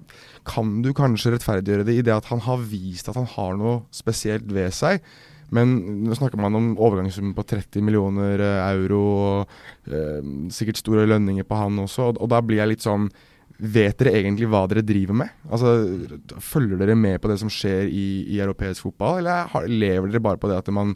kan 0.47 0.81
du 0.83 0.91
kanskje 0.95 1.35
rettferdiggjøre 1.35 1.87
det 1.87 1.99
i 1.99 2.05
det 2.05 2.15
at 2.15 2.27
han 2.31 2.43
har 2.43 2.63
vist 2.67 3.09
at 3.09 3.19
han 3.19 3.29
har 3.35 3.55
noe 3.59 3.83
spesielt 3.95 4.49
ved 4.51 4.73
seg. 4.75 5.03
Men 5.53 5.75
nå 6.07 6.15
snakker 6.17 6.39
man 6.41 6.57
om 6.57 6.71
overgangssummen 6.81 7.35
på 7.37 7.45
30 7.45 7.85
millioner 7.85 8.41
eh, 8.41 8.71
euro, 8.73 9.01
og 9.27 9.91
eh, 9.93 10.23
sikkert 10.53 10.81
store 10.81 11.05
lønninger 11.09 11.45
på 11.45 11.59
han 11.59 11.77
også, 11.83 12.09
og, 12.09 12.21
og 12.23 12.31
da 12.33 12.41
blir 12.41 12.63
jeg 12.63 12.75
litt 12.75 12.85
sånn 12.85 13.11
Vet 13.63 13.99
dere 14.01 14.15
egentlig 14.17 14.47
hva 14.49 14.63
dere 14.67 14.81
driver 14.83 15.15
med? 15.15 15.29
Altså, 15.45 15.69
Følger 16.41 16.79
dere 16.81 16.95
med 16.97 17.19
på 17.21 17.29
det 17.29 17.37
som 17.39 17.51
skjer 17.53 17.85
i, 17.85 18.25
i 18.33 18.39
europeisk 18.41 18.87
fotball, 18.87 19.21
eller 19.21 19.69
lever 19.69 20.09
dere 20.09 20.23
bare 20.25 20.41
på 20.41 20.49
det 20.49 20.57
at 20.57 20.71
man 20.73 20.95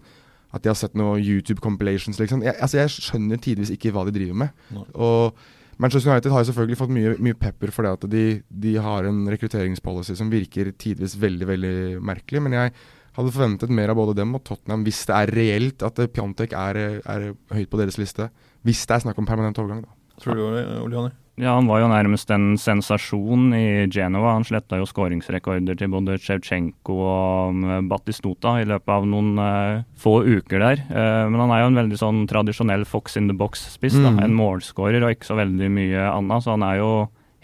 at 0.56 0.64
de 0.64 0.72
har 0.72 0.78
sett 0.80 0.96
noen 0.98 1.22
YouTube 1.22 1.62
compilations, 1.64 2.20
liksom. 2.22 2.44
Jeg, 2.46 2.56
altså, 2.64 2.80
jeg 2.80 2.94
skjønner 2.94 3.40
tidvis 3.44 3.72
ikke 3.74 3.92
hva 3.96 4.06
de 4.08 4.16
driver 4.16 4.38
med. 4.46 4.66
Nei. 4.76 4.86
Og 4.96 5.42
Manchester 5.78 6.10
United 6.10 6.34
har 6.34 6.42
jo 6.42 6.50
selvfølgelig 6.50 6.80
fått 6.80 6.94
mye, 6.94 7.16
mye 7.22 7.38
pepper 7.38 7.74
for 7.74 7.86
det 7.86 7.92
at 7.98 8.06
de, 8.10 8.24
de, 8.64 8.78
har 8.82 9.06
en 9.06 9.20
rekrutteringspolicy 9.30 10.16
som 10.18 10.32
virker 10.34 10.72
tidvis 10.80 11.18
veldig 11.22 11.50
veldig 11.52 11.76
merkelig. 12.02 12.42
Men 12.48 12.58
jeg 12.58 12.74
hadde 13.18 13.34
forventet 13.36 13.74
mer 13.74 13.94
av 13.94 14.00
både 14.00 14.18
dem 14.18 14.34
og 14.38 14.44
Tottenham 14.48 14.86
hvis 14.88 15.04
det 15.10 15.20
er 15.20 15.34
reelt 15.38 15.86
at 15.86 16.02
Pjontek 16.14 16.56
er, 16.58 16.82
er 17.04 17.30
høyt 17.54 17.70
på 17.70 17.82
deres 17.82 18.00
liste. 18.02 18.32
Hvis 18.66 18.88
det 18.90 18.98
er 18.98 19.06
snakk 19.06 19.22
om 19.22 19.30
permanent 19.30 19.62
overgang, 19.62 19.86
da. 19.86 19.94
Tror 20.18 20.38
du, 20.38 20.44
Ole 20.48 20.98
Janne? 20.98 21.14
Ja, 21.38 21.54
Han 21.54 21.68
var 21.70 21.84
jo 21.84 21.90
nærmest 21.92 22.32
en 22.34 22.56
sensasjon 22.58 23.52
i 23.54 23.86
Genova. 23.94 24.32
Han 24.34 24.46
sletta 24.48 24.80
jo 24.80 24.88
skåringsrekorder 24.90 25.78
til 25.78 25.92
både 25.94 26.16
Tsjevtsjenko 26.18 26.96
og 26.98 27.60
Batistota 27.92 28.56
i 28.58 28.66
løpet 28.66 28.90
av 28.90 29.06
noen 29.06 29.38
uh, 29.38 29.84
få 30.02 30.24
uker 30.26 30.64
der. 30.64 30.82
Uh, 30.90 31.30
men 31.30 31.44
han 31.44 31.54
er 31.54 31.62
jo 31.62 31.70
en 31.70 31.78
veldig 31.84 32.00
sånn 32.02 32.24
tradisjonell 32.32 32.88
fox 32.90 33.20
in 33.22 33.30
the 33.30 33.38
box-spiss. 33.38 34.00
Mm. 34.02 34.18
En 34.26 34.34
målskårer 34.40 35.06
og 35.06 35.14
ikke 35.14 35.30
så 35.30 35.38
veldig 35.38 35.70
mye 35.78 36.10
annet. 36.10 36.42
Så 36.42 36.56
han 36.56 36.66
er 36.66 36.82
jo 36.82 36.92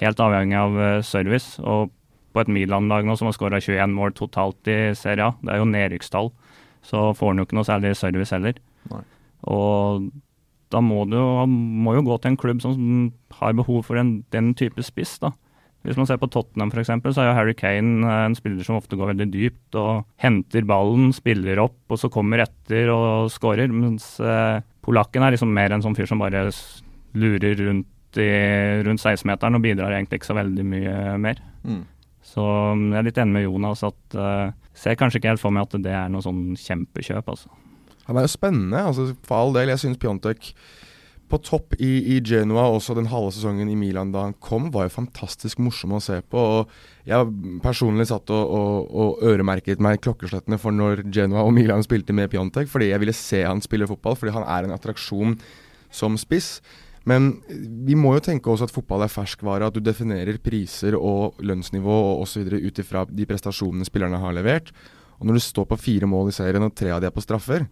helt 0.01 0.25
avhengig 0.25 0.57
av 0.57 0.81
uh, 0.81 1.05
service. 1.05 1.61
Og 1.61 1.93
på 2.33 2.41
et 2.41 2.49
Milan-lag 2.49 3.05
nå 3.05 3.13
som 3.19 3.29
har 3.29 3.37
skåra 3.37 3.61
21 3.61 3.93
mål 3.93 4.17
totalt 4.17 4.73
i 4.73 4.79
Serie 4.97 5.29
A, 5.29 5.37
det 5.45 5.53
er 5.53 5.61
jo 5.61 5.69
nedrykkstall, 5.69 6.31
så 6.81 7.11
får 7.13 7.29
han 7.29 7.41
jo 7.43 7.45
ikke 7.45 7.57
noe 7.59 7.69
særlig 7.69 7.93
service 7.99 8.33
heller. 8.33 8.57
Nei. 8.89 9.03
Og 9.53 10.09
da 10.73 10.81
må 10.83 11.03
du 11.09 11.17
må 11.47 11.95
jo 11.97 12.03
gå 12.07 12.17
til 12.19 12.33
en 12.33 12.39
klubb 12.39 12.63
som 12.63 12.75
har 13.39 13.55
behov 13.57 13.83
for 13.87 13.99
en, 14.01 14.17
den 14.33 14.53
type 14.57 14.83
spiss. 14.85 15.19
da. 15.21 15.33
Hvis 15.83 15.97
man 15.99 16.07
ser 16.07 16.19
på 16.19 16.29
Tottenham 16.31 16.71
f.eks., 16.71 16.91
så 17.11 17.21
er 17.21 17.27
jo 17.27 17.35
Harry 17.35 17.53
Kane 17.59 18.07
eh, 18.07 18.25
en 18.29 18.37
spiller 18.37 18.63
som 18.63 18.79
ofte 18.79 18.97
går 18.99 19.11
veldig 19.11 19.27
dypt 19.33 19.77
og 19.79 20.05
henter 20.23 20.63
ballen, 20.67 21.11
spiller 21.15 21.59
opp 21.65 21.91
og 21.91 21.99
så 21.99 22.09
kommer 22.11 22.45
etter 22.45 22.91
og 22.93 23.31
skårer. 23.33 23.71
Mens 23.73 24.15
eh, 24.23 24.61
polakken 24.85 25.25
er 25.25 25.35
liksom 25.35 25.51
mer 25.53 25.75
en 25.75 25.83
sånn 25.83 25.97
fyr 25.97 26.07
som 26.09 26.23
bare 26.23 26.45
lurer 27.19 27.59
rundt, 27.59 27.89
i, 28.15 28.29
rundt 28.87 29.03
16-meteren 29.03 29.59
og 29.59 29.65
bidrar 29.65 29.97
egentlig 29.97 30.21
ikke 30.21 30.31
så 30.31 30.39
veldig 30.39 30.65
mye 30.71 30.95
mer. 31.19 31.43
Mm. 31.67 31.83
Så 32.23 32.43
mm, 32.47 32.87
jeg 32.93 33.01
er 33.01 33.09
litt 33.09 33.19
enig 33.25 33.35
med 33.35 33.45
Jonas 33.49 33.83
at 33.83 34.17
eh, 34.23 34.55
ser 34.85 34.97
kanskje 34.99 35.19
ikke 35.19 35.33
helt 35.33 35.43
for 35.43 35.53
meg 35.53 35.67
at 35.67 35.83
det 35.83 35.93
er 35.99 36.07
noe 36.13 36.23
sånn 36.23 36.55
kjempekjøp, 36.63 37.27
altså. 37.35 37.51
Han 38.07 38.19
er 38.19 38.25
jo 38.25 38.33
spennende, 38.33 38.81
altså 38.83 39.11
for 39.23 39.39
all 39.39 39.53
del. 39.55 39.71
Jeg 39.73 39.83
syns 39.83 40.01
Pjontek 40.01 40.53
på 41.33 41.39
topp 41.41 41.73
i, 41.79 41.91
i, 42.13 42.19
Genoa, 42.21 42.67
også 42.69 42.93
den 42.97 43.09
halve 43.09 43.31
sesongen 43.33 43.69
i 43.71 43.77
Milan 43.79 44.11
da 44.13 44.27
han 44.27 44.35
kom, 44.43 44.67
var 44.73 44.85
jo 44.85 44.97
fantastisk 44.99 45.61
morsom 45.63 45.95
å 45.97 46.01
se 46.03 46.19
på. 46.29 46.37
og 46.59 47.09
Jeg 47.09 47.57
personlig 47.63 48.09
satt 48.11 48.29
og, 48.33 48.53
og, 48.53 48.93
og 48.93 49.23
øremerket 49.31 49.81
meg 49.81 50.03
klokkeslettene 50.03 50.59
for 50.61 50.75
når 50.75 51.05
Genoa 51.07 51.45
og 51.47 51.55
Milan 51.55 51.85
spilte 51.85 52.13
med 52.15 52.29
Pjontek, 52.33 52.69
fordi 52.69 52.91
jeg 52.91 53.01
ville 53.01 53.15
se 53.17 53.41
han 53.47 53.63
spille 53.65 53.89
fotball, 53.89 54.17
fordi 54.19 54.35
han 54.35 54.45
er 54.45 54.67
en 54.67 54.75
attraksjon 54.75 55.37
som 55.93 56.19
spiss. 56.21 56.59
Men 57.09 57.33
vi 57.87 57.97
må 57.99 58.13
jo 58.15 58.23
tenke 58.23 58.51
også 58.51 58.69
at 58.69 58.75
fotball 58.75 59.03
er 59.03 59.11
ferskvare, 59.11 59.67
at 59.67 59.75
du 59.75 59.81
definerer 59.83 60.39
priser 60.43 60.95
og 60.99 61.41
lønnsnivå 61.43 61.95
og 62.11 62.27
osv. 62.27 62.45
ut 62.53 62.83
ifra 62.83 63.07
de 63.09 63.27
prestasjonene 63.27 63.87
spillerne 63.87 64.21
har 64.21 64.35
levert. 64.37 64.71
Og 65.19 65.27
når 65.27 65.39
du 65.39 65.43
står 65.43 65.67
på 65.71 65.81
fire 65.81 66.07
mål 66.09 66.31
i 66.31 66.35
serien, 66.35 66.63
og 66.63 66.75
tre 66.77 66.93
av 66.93 67.01
de 67.03 67.09
er 67.09 67.15
på 67.15 67.23
straffer, 67.23 67.65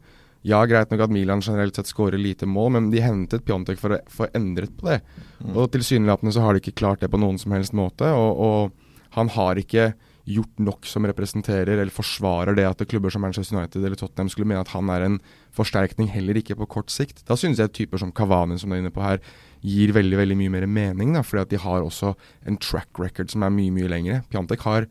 ja, 0.48 0.62
greit 0.66 0.90
nok 0.90 1.04
at 1.06 1.14
Milan 1.14 1.42
generelt 1.46 1.78
sett 1.78 1.90
skårer 1.92 2.18
lite 2.18 2.48
mål, 2.50 2.72
men 2.76 2.92
de 2.94 3.02
hentet 3.04 3.44
Pjontek 3.46 3.78
for 3.82 3.94
å 3.94 4.00
få 4.10 4.30
endret 4.38 4.74
på 4.78 4.90
det. 4.90 5.02
Mm. 5.40 5.52
Og 5.54 5.68
tilsynelatende 5.74 6.34
så 6.34 6.46
har 6.46 6.56
de 6.56 6.64
ikke 6.64 6.80
klart 6.82 7.04
det 7.04 7.12
på 7.14 7.20
noen 7.22 7.38
som 7.42 7.54
helst 7.54 7.76
måte. 7.78 8.10
Og, 8.10 8.42
og, 8.42 8.88
han 9.12 9.28
har 9.36 9.60
ikke 9.60 9.92
gjort 10.32 10.62
nok 10.62 10.86
som 10.88 11.04
representerer 11.10 11.74
eller 11.74 11.92
forsvarer 11.92 12.56
det 12.56 12.64
at 12.64 12.84
klubber 12.88 13.12
som 13.12 13.24
Manchester 13.26 13.58
United 13.58 13.82
eller 13.84 14.00
Tottenham 14.00 14.30
skulle 14.32 14.48
mene 14.48 14.62
at 14.64 14.72
han 14.72 14.88
er 14.94 15.04
en 15.04 15.18
forsterkning, 15.58 16.08
heller 16.14 16.38
ikke 16.40 16.56
på 16.62 16.70
kort 16.78 16.94
sikt. 16.94 17.20
Da 17.28 17.36
synes 17.36 17.60
jeg 17.60 17.74
typer 17.76 18.00
som 18.00 18.14
Kavani, 18.16 18.56
som 18.62 18.72
du 18.72 18.78
er 18.78 18.84
inne 18.86 18.94
på 18.94 19.04
her, 19.04 19.20
gir 19.66 19.92
veldig 19.98 20.22
veldig 20.22 20.38
mye 20.40 20.54
mer 20.54 20.68
mening. 20.70 21.12
da, 21.18 21.26
fordi 21.28 21.42
at 21.42 21.52
de 21.52 21.60
har 21.66 21.84
også 21.84 22.14
en 22.48 22.58
track 22.58 23.02
record 23.02 23.34
som 23.34 23.44
er 23.44 23.54
mye 23.54 23.74
mye 23.76 23.92
lengre. 23.92 24.22
Pjontek 24.32 24.64
har 24.64 24.88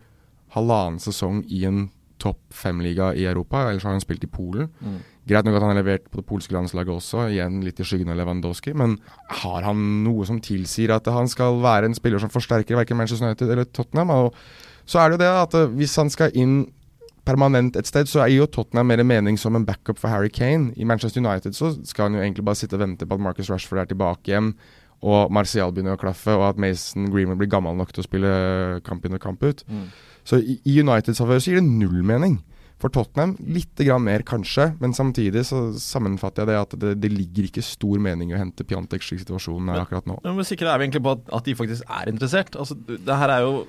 halvannen 0.54 1.00
sesong 1.00 1.44
i 1.48 1.64
en 1.64 1.88
topp 2.20 2.40
fem-liga 2.52 3.14
i 3.16 3.24
Europa, 3.24 3.64
ellers 3.70 3.86
har 3.86 3.96
han 3.96 4.04
spilt 4.04 4.26
i 4.26 4.30
Polen. 4.30 4.68
Mm. 4.84 5.00
Greit 5.30 5.46
nok 5.46 5.60
at 5.60 5.62
han 5.62 5.72
har 5.72 5.78
levert 5.78 6.08
på 6.10 6.18
det 6.18 6.26
polske 6.26 6.54
landslaget 6.56 6.90
også, 6.90 7.28
igjen 7.30 7.60
litt 7.62 7.78
i 7.78 7.86
skyggen 7.86 8.10
av 8.10 8.18
Lewandowski, 8.18 8.74
men 8.74 8.96
har 9.42 9.62
han 9.68 9.84
noe 10.04 10.26
som 10.26 10.40
tilsier 10.42 10.90
at 10.96 11.06
han 11.12 11.30
skal 11.30 11.60
være 11.62 11.86
en 11.86 11.94
spiller 11.94 12.22
som 12.22 12.32
forsterker 12.32 12.78
verken 12.80 12.98
Manchester 12.98 13.30
United 13.30 13.52
eller 13.52 13.68
Tottenham? 13.70 14.10
Og 14.10 14.34
så 14.90 15.00
er 15.00 15.08
det 15.08 15.18
jo 15.18 15.22
det 15.22 15.30
at 15.30 15.56
eh, 15.60 15.72
hvis 15.78 15.96
han 16.00 16.10
skal 16.10 16.34
inn 16.34 16.60
permanent 17.28 17.76
et 17.78 17.86
sted, 17.86 18.08
så 18.10 18.24
er 18.24 18.32
jo 18.32 18.48
Tottenham 18.50 18.90
mer 18.90 19.04
mening 19.06 19.38
som 19.38 19.54
en 19.54 19.66
backup 19.68 20.00
for 20.00 20.10
Harry 20.10 20.32
Kane. 20.32 20.72
I 20.76 20.88
Manchester 20.88 21.22
United 21.22 21.54
så 21.54 21.72
skal 21.86 22.08
han 22.08 22.18
jo 22.18 22.24
egentlig 22.24 22.44
bare 22.48 22.58
sitte 22.58 22.78
og 22.78 22.82
vente 22.82 23.06
på 23.06 23.18
at 23.18 23.22
Marcus 23.22 23.50
Rashford 23.52 23.84
er 23.84 23.90
tilbake 23.92 24.32
igjen, 24.32 24.54
og 25.00 25.32
Martial 25.32 25.72
begynner 25.72 25.96
å 25.96 26.00
klaffe, 26.00 26.34
og 26.36 26.48
at 26.50 26.60
Mason 26.60 27.08
Greenwood 27.12 27.40
blir 27.40 27.52
gammel 27.52 27.76
nok 27.78 27.92
til 27.94 28.02
å 28.02 28.08
spille 28.08 28.30
kamp 28.84 29.06
inn 29.06 29.16
og 29.16 29.22
kamp 29.22 29.44
ut. 29.46 29.62
Mm. 29.68 29.86
Så 30.28 30.40
i, 30.42 30.58
i 30.68 30.80
Uniteds 30.82 31.22
favør 31.22 31.40
så 31.40 31.52
gir 31.52 31.60
det 31.60 31.68
null 31.70 32.02
mening. 32.04 32.40
For 32.80 32.92
Tottenham 32.92 33.34
litt 33.44 33.76
grann 33.84 34.06
mer, 34.06 34.24
kanskje, 34.26 34.70
men 34.80 34.94
samtidig 34.96 35.42
så 35.50 35.66
sammenfatter 35.76 36.46
jeg 36.46 36.50
det 36.50 36.60
at 36.60 36.76
det, 36.80 36.94
det 37.02 37.10
ligger 37.12 37.50
ikke 37.50 37.64
stor 37.64 38.00
mening 38.00 38.32
i 38.32 38.36
å 38.38 38.40
hente 38.40 38.64
Pjontek 38.64 39.04
slik 39.04 39.20
situasjonen 39.20 39.74
er 39.74 39.82
akkurat 39.82 40.08
nå. 40.08 40.16
Men 40.24 40.38
men 40.40 40.48
sikre 40.48 40.70
er 40.72 40.80
vi 40.80 40.88
egentlig 40.88 41.04
på 41.04 41.12
at, 41.18 41.26
at 41.36 41.48
de 41.50 41.56
faktisk 41.58 41.92
er 42.00 42.08
interessert? 42.12 42.56
Altså, 42.56 42.78
det 42.80 43.20
her 43.22 43.36
er 43.36 43.46
jo 43.46 43.60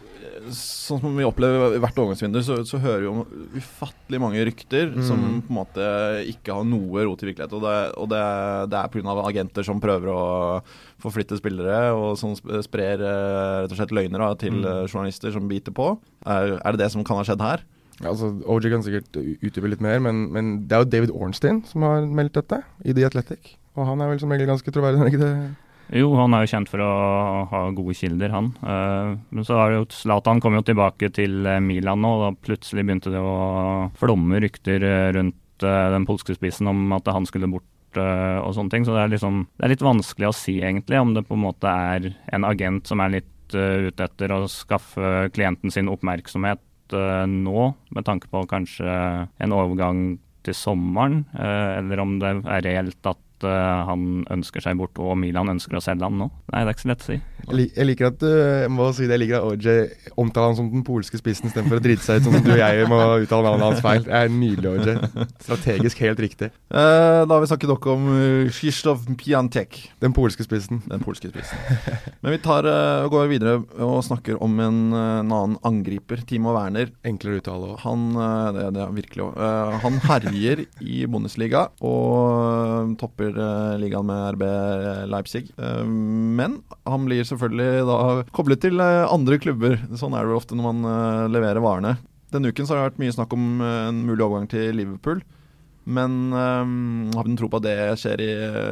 Sånn 0.55 0.97
som 0.97 1.13
vi 1.13 1.25
opplever 1.25 1.75
hvert 1.77 1.99
overgangsvindu, 2.01 2.39
så, 2.41 2.55
så 2.65 2.79
hører 2.81 3.03
vi 3.03 3.09
om 3.11 3.19
ufattelig 3.59 4.19
mange 4.21 4.41
rykter 4.47 4.89
mm. 4.89 5.03
som 5.05 5.19
på 5.21 5.53
en 5.53 5.57
måte 5.59 5.89
ikke 6.31 6.55
har 6.57 6.65
noe 6.65 7.03
rot 7.05 7.21
i 7.21 7.27
virkelighet. 7.29 7.53
Og 7.53 7.61
det, 7.61 7.75
og 8.01 8.09
det, 8.09 8.21
det 8.73 8.79
er 8.79 8.89
pga. 8.89 9.15
agenter 9.21 9.67
som 9.67 9.81
prøver 9.83 10.09
å 10.09 10.23
forflytte 11.03 11.37
spillere, 11.37 11.91
og 11.93 12.17
som 12.17 12.33
sprer 12.33 13.05
eh, 13.05 13.59
rett 13.61 13.75
og 13.75 13.77
slett 13.77 13.93
løgner 13.93 14.25
da, 14.25 14.31
til 14.41 14.57
mm. 14.57 14.65
Eh, 14.71 14.81
journalister 14.87 15.35
som 15.35 15.45
biter 15.51 15.77
på. 15.77 15.91
Er, 16.25 16.57
er 16.57 16.73
det 16.73 16.87
det 16.87 16.89
som 16.95 17.05
kan 17.05 17.21
ha 17.21 17.27
skjedd 17.27 17.45
her? 17.45 17.65
Altså, 18.07 18.31
OG 18.49 18.69
kan 18.71 18.85
sikkert 18.85 19.17
utdype 19.21 19.71
litt 19.73 19.83
mer, 19.83 19.99
men, 20.03 20.27
men, 20.33 20.53
det 20.67 20.77
er 20.77 20.85
jo 20.85 20.91
David 20.93 21.11
Ornstein 21.15 21.61
som 21.69 21.85
har 21.87 22.05
meldt 22.05 22.37
dette 22.39 22.61
i 22.85 22.95
The 22.97 23.05
Athletic. 23.07 23.55
Og 23.77 23.85
han 23.87 24.01
er 24.03 24.11
vel 24.11 24.21
som 24.21 24.31
regel 24.33 24.49
ganske 24.49 24.73
troverdig, 24.73 25.01
er 25.01 25.11
ikke 25.11 25.21
det? 25.23 25.33
Jo, 25.91 26.13
han 26.15 26.31
er 26.31 26.45
jo 26.45 26.51
kjent 26.53 26.69
for 26.71 26.83
å 26.83 26.91
ha 27.51 27.61
gode 27.75 27.95
kilder, 27.99 28.31
han. 28.31 28.51
Uh, 28.63 29.17
men 29.35 29.47
så 29.47 29.57
har 29.59 29.73
jo 29.75 29.87
Zlatan 29.91 30.39
kom 30.43 30.55
jo 30.55 30.63
tilbake 30.63 31.09
til 31.11 31.43
eh, 31.43 31.59
Milan 31.63 31.99
nå, 32.03 32.13
og 32.15 32.23
da 32.23 32.29
plutselig 32.47 32.85
begynte 32.87 33.11
det 33.11 33.19
å 33.19 33.89
flomme 33.99 34.39
rykter 34.43 34.85
eh, 34.87 35.09
rundt 35.17 35.37
den 35.61 36.07
polske 36.09 36.33
spissen 36.33 36.65
om 36.71 36.95
at 36.95 37.05
han 37.13 37.27
skulle 37.29 37.45
bort 37.51 37.67
og 37.93 38.55
sånne 38.55 38.71
ting. 38.71 38.85
Så 38.87 38.95
det 38.95 39.01
er, 39.03 39.11
liksom, 39.11 39.43
det 39.59 39.67
er 39.67 39.71
litt 39.75 39.83
vanskelig 39.85 40.29
å 40.31 40.33
si, 40.33 40.55
egentlig, 40.63 40.97
om 40.97 41.11
det 41.13 41.21
på 41.27 41.35
en 41.35 41.43
måte 41.43 41.69
er 41.69 42.07
en 42.33 42.47
agent 42.47 42.89
som 42.89 43.03
er 43.03 43.19
litt 43.19 43.53
ute 43.53 44.07
etter 44.07 44.33
å 44.33 44.47
skaffe 44.49 45.27
klienten 45.35 45.69
sin 45.75 45.91
oppmerksomhet 45.91 46.63
nå, 46.93 47.71
med 47.95 48.05
tanke 48.07 48.29
på 48.31 48.43
kanskje 48.49 48.91
en 49.41 49.55
overgang 49.55 50.19
til 50.45 50.57
sommeren, 50.57 51.23
uh, 51.37 51.77
eller 51.79 52.01
om 52.01 52.15
det 52.21 52.31
er 52.39 52.65
reelt 52.65 53.09
at 53.09 53.45
uh, 53.45 53.85
han 53.89 54.23
ønsker 54.33 54.63
seg 54.63 54.79
bort 54.79 54.97
og 55.01 55.13
Milan 55.21 55.53
ønsker 55.53 55.77
å 55.77 55.83
selge 55.83 56.07
han 56.07 56.17
nå? 56.21 56.29
Nei, 56.51 56.63
det 56.63 56.71
er 56.71 56.75
ikke 56.75 56.85
så 56.85 56.91
lett 56.93 57.05
å 57.05 57.09
si. 57.11 57.19
Jeg, 57.49 57.85
liker 57.87 58.09
at 58.11 58.17
du 58.21 58.27
jeg 58.29 58.71
må 58.71 58.87
si 58.95 59.07
det, 59.07 59.15
jeg 59.15 59.23
liker 59.23 59.39
at 59.39 59.47
OJ 59.49 60.13
omtaler 60.19 60.51
han 60.51 60.57
som 60.57 60.69
den 60.71 60.83
polske 60.87 61.19
spissen 61.19 61.49
istedenfor 61.49 61.79
å 61.79 61.83
drite 61.83 62.03
seg 62.05 62.19
ut 62.19 62.27
sånn 62.27 62.37
som 62.37 62.45
du 62.45 62.51
og 62.53 62.61
jeg 62.61 62.87
må 62.91 62.99
uttale 63.23 63.47
navnet 63.47 63.65
hans 63.67 63.83
feil. 63.83 64.05
Det 64.05 64.15
er 64.17 64.31
nydelig, 64.33 64.71
OJ. 64.71 65.25
Strategisk 65.45 66.03
helt 66.05 66.21
riktig. 66.23 66.51
Uh, 66.71 67.23
da 67.25 67.35
har 67.35 67.43
vi 67.43 67.49
snakket 67.51 67.71
nok 67.73 67.87
om 67.93 68.07
uh, 68.11 68.51
Krzysztof 68.51 69.05
Piantek. 69.19 69.79
Den 70.03 70.15
polske 70.15 70.45
spissen. 70.45 70.83
Den 70.89 71.03
polske 71.03 71.31
spissen. 71.31 71.59
Men 72.23 72.35
vi 72.35 72.41
tar, 72.43 72.67
uh, 72.67 73.09
går 73.11 73.31
videre 73.31 73.57
og 73.81 74.01
snakker 74.07 74.39
om 74.43 74.59
en, 74.61 74.81
en 74.93 75.31
annen 75.31 75.57
angriper, 75.67 76.23
Timo 76.27 76.55
Werner. 76.55 76.93
Enklere 77.07 77.41
uttale 77.41 77.73
òg. 77.73 77.79
Han, 77.85 78.07
det, 78.55 78.69
det 78.77 78.85
er 78.85 78.95
virkelig 78.95 79.27
òg. 79.29 79.41
han 79.83 79.99
herjer 80.05 80.65
i 80.81 81.03
Bundesliga 81.11 81.67
og 81.85 82.95
topper 83.01 83.35
ligaen 83.81 84.07
med 84.07 84.35
RB 84.35 84.45
Leipzig. 85.11 85.51
Eh, 85.57 85.85
men 85.85 86.59
han 86.85 87.05
blir 87.05 87.23
selvfølgelig 87.31 87.85
da 87.89 87.99
koblet 88.35 88.63
til 88.63 88.81
eh, 88.83 89.03
andre 89.07 89.39
klubber. 89.41 89.77
Sånn 89.99 90.15
er 90.17 90.27
det 90.27 90.37
ofte 90.37 90.57
når 90.57 90.67
man 90.69 90.89
eh, 90.91 91.29
leverer 91.33 91.63
varene. 91.63 91.95
Denne 92.31 92.51
uken 92.51 92.67
så 92.67 92.75
har 92.75 92.81
det 92.81 92.89
vært 92.91 93.01
mye 93.03 93.15
snakk 93.15 93.33
om 93.35 93.47
en 93.65 94.03
mulig 94.07 94.23
overgang 94.23 94.45
til 94.51 94.77
Liverpool. 94.77 95.23
Men 95.91 96.31
har 96.31 96.63
vi 96.63 97.31
noen 97.33 97.39
tro 97.39 97.49
på 97.51 97.59
at 97.59 97.65
det 97.65 97.73
skjer 97.99 98.21
i, 98.23 98.29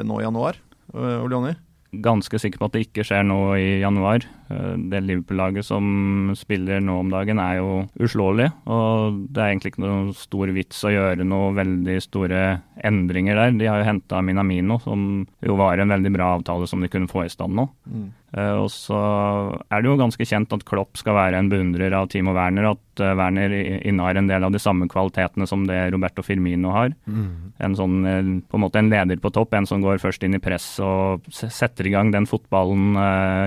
nå 0.08 0.22
i 0.22 0.24
januar? 0.24 0.62
Olioni? 0.94 1.58
ganske 1.94 2.39
sikker 2.42 2.62
på 2.62 2.70
at 2.70 2.75
det 2.75 2.86
ikke 2.88 3.06
skjer 3.08 3.25
nå 3.25 3.39
i 3.58 3.70
januar. 3.82 4.25
Eh, 4.50 4.75
det 4.91 5.01
Liverpool-laget 5.06 5.65
som 5.65 6.32
spiller 6.38 6.82
nå 6.82 7.00
om 7.03 7.12
dagen 7.13 7.41
er 7.41 7.60
jo 7.60 7.84
uslåelig, 8.01 8.50
og 8.65 9.20
det 9.29 9.44
er 9.44 9.51
egentlig 9.51 9.74
ikke 9.74 9.86
noen 9.86 10.13
stor 10.18 10.53
vits 10.56 10.82
å 10.88 10.94
gjøre 10.94 11.27
noen 11.27 11.58
veldig 11.60 11.98
store 12.01 12.41
endringer 12.86 13.38
der. 13.38 13.58
De 13.60 13.70
har 13.70 13.82
jo 13.82 13.89
henta 13.89 14.24
Minamino, 14.25 14.79
som 14.82 15.27
jo 15.46 15.60
var 15.60 15.77
en 15.77 15.94
veldig 15.94 16.13
bra 16.15 16.34
avtale 16.38 16.70
som 16.70 16.82
de 16.82 16.89
kunne 16.91 17.12
få 17.12 17.27
i 17.27 17.34
stand 17.34 17.58
nå. 17.60 17.68
Mm. 17.86 18.10
Uh, 18.29 18.62
og 18.62 18.68
så 18.70 18.98
er 19.74 19.82
det 19.82 19.89
jo 19.89 19.98
ganske 19.98 20.25
kjent 20.27 20.51
at 20.53 20.63
Klopp 20.70 21.00
skal 21.01 21.15
være 21.18 21.39
en 21.39 21.50
beundrer 21.50 21.94
av 21.98 22.12
Timo 22.13 22.36
Werner. 22.38 22.68
At 22.75 23.01
uh, 23.01 23.15
Werner 23.18 23.53
innehar 23.79 24.20
en 24.20 24.29
del 24.29 24.46
av 24.46 24.53
de 24.53 24.62
samme 24.62 24.86
kvalitetene 24.91 25.48
som 25.50 25.65
det 25.70 25.79
Roberto 25.96 26.24
Firmino 26.25 26.74
har. 26.75 26.94
Mm. 27.10 27.56
En 27.65 27.77
sånn, 27.77 27.98
uh, 28.06 28.32
på 28.46 28.60
en 28.60 28.65
måte 28.65 28.82
en 28.82 28.91
leder 28.94 29.22
på 29.22 29.34
topp, 29.34 29.58
en 29.58 29.70
som 29.70 29.82
går 29.82 30.01
først 30.03 30.25
inn 30.27 30.38
i 30.38 30.44
press 30.44 30.68
og 30.84 31.25
setter 31.34 31.89
i 31.89 31.94
gang 31.96 32.13
den 32.13 32.29
fotballen 32.29 32.94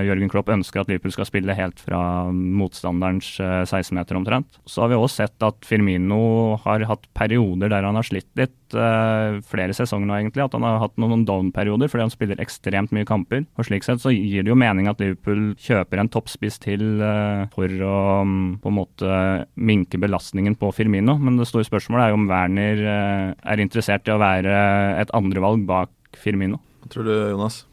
Jørgen 0.07 0.29
Klopp 0.31 0.49
ønsker 0.53 0.83
at 0.83 0.91
Liverpool 0.93 1.13
skal 1.15 1.27
spille 1.29 1.55
helt 1.57 1.81
fra 1.81 1.99
motstanderens 2.31 3.35
16-meter 3.41 4.17
omtrent. 4.19 4.59
Så 4.69 4.83
har 4.83 4.91
vi 4.91 4.97
også 4.97 5.23
sett 5.23 5.45
at 5.45 5.65
Firmino 5.67 6.55
har 6.63 6.85
hatt 6.89 7.07
perioder 7.17 7.71
der 7.73 7.87
han 7.87 7.97
har 7.99 8.07
slitt 8.07 8.29
litt. 8.39 8.57
flere 8.73 9.75
sesonger 9.77 10.07
nå, 10.09 10.15
egentlig. 10.17 10.43
At 10.45 10.55
han 10.57 10.65
har 10.65 10.79
hatt 10.81 10.95
noen 11.01 11.25
down-perioder 11.27 11.91
fordi 11.91 12.05
han 12.07 12.13
spiller 12.13 12.41
ekstremt 12.41 12.93
mye 12.95 13.07
kamper. 13.07 13.43
Og 13.57 13.67
slik 13.67 13.85
sett 13.85 14.01
så 14.01 14.13
gir 14.13 14.45
det 14.45 14.51
jo 14.51 14.57
mening 14.57 14.89
at 14.89 15.01
Liverpool 15.01 15.53
kjøper 15.61 16.01
en 16.01 16.11
toppspiss 16.13 16.59
til 16.63 17.01
uh, 17.01 17.45
for 17.53 17.69
å 17.85 17.97
um, 18.23 18.55
på 18.61 18.71
en 18.71 18.77
måte 18.79 19.19
minke 19.55 19.99
belastningen 20.01 20.57
på 20.59 20.71
Firmino. 20.75 21.17
Men 21.21 21.37
det 21.39 21.49
store 21.49 21.67
spørsmålet 21.67 22.07
er 22.07 22.13
jo 22.13 22.21
om 22.21 22.29
Werner 22.31 22.85
er 22.85 23.61
interessert 23.61 24.07
i 24.07 24.15
å 24.15 24.21
være 24.21 24.57
et 25.01 25.13
andrevalg 25.15 25.67
bak 25.69 25.93
Firmino. 26.19 26.59
Hva 26.83 26.91
tror 26.91 27.07
du, 27.07 27.13
Jonas? 27.33 27.63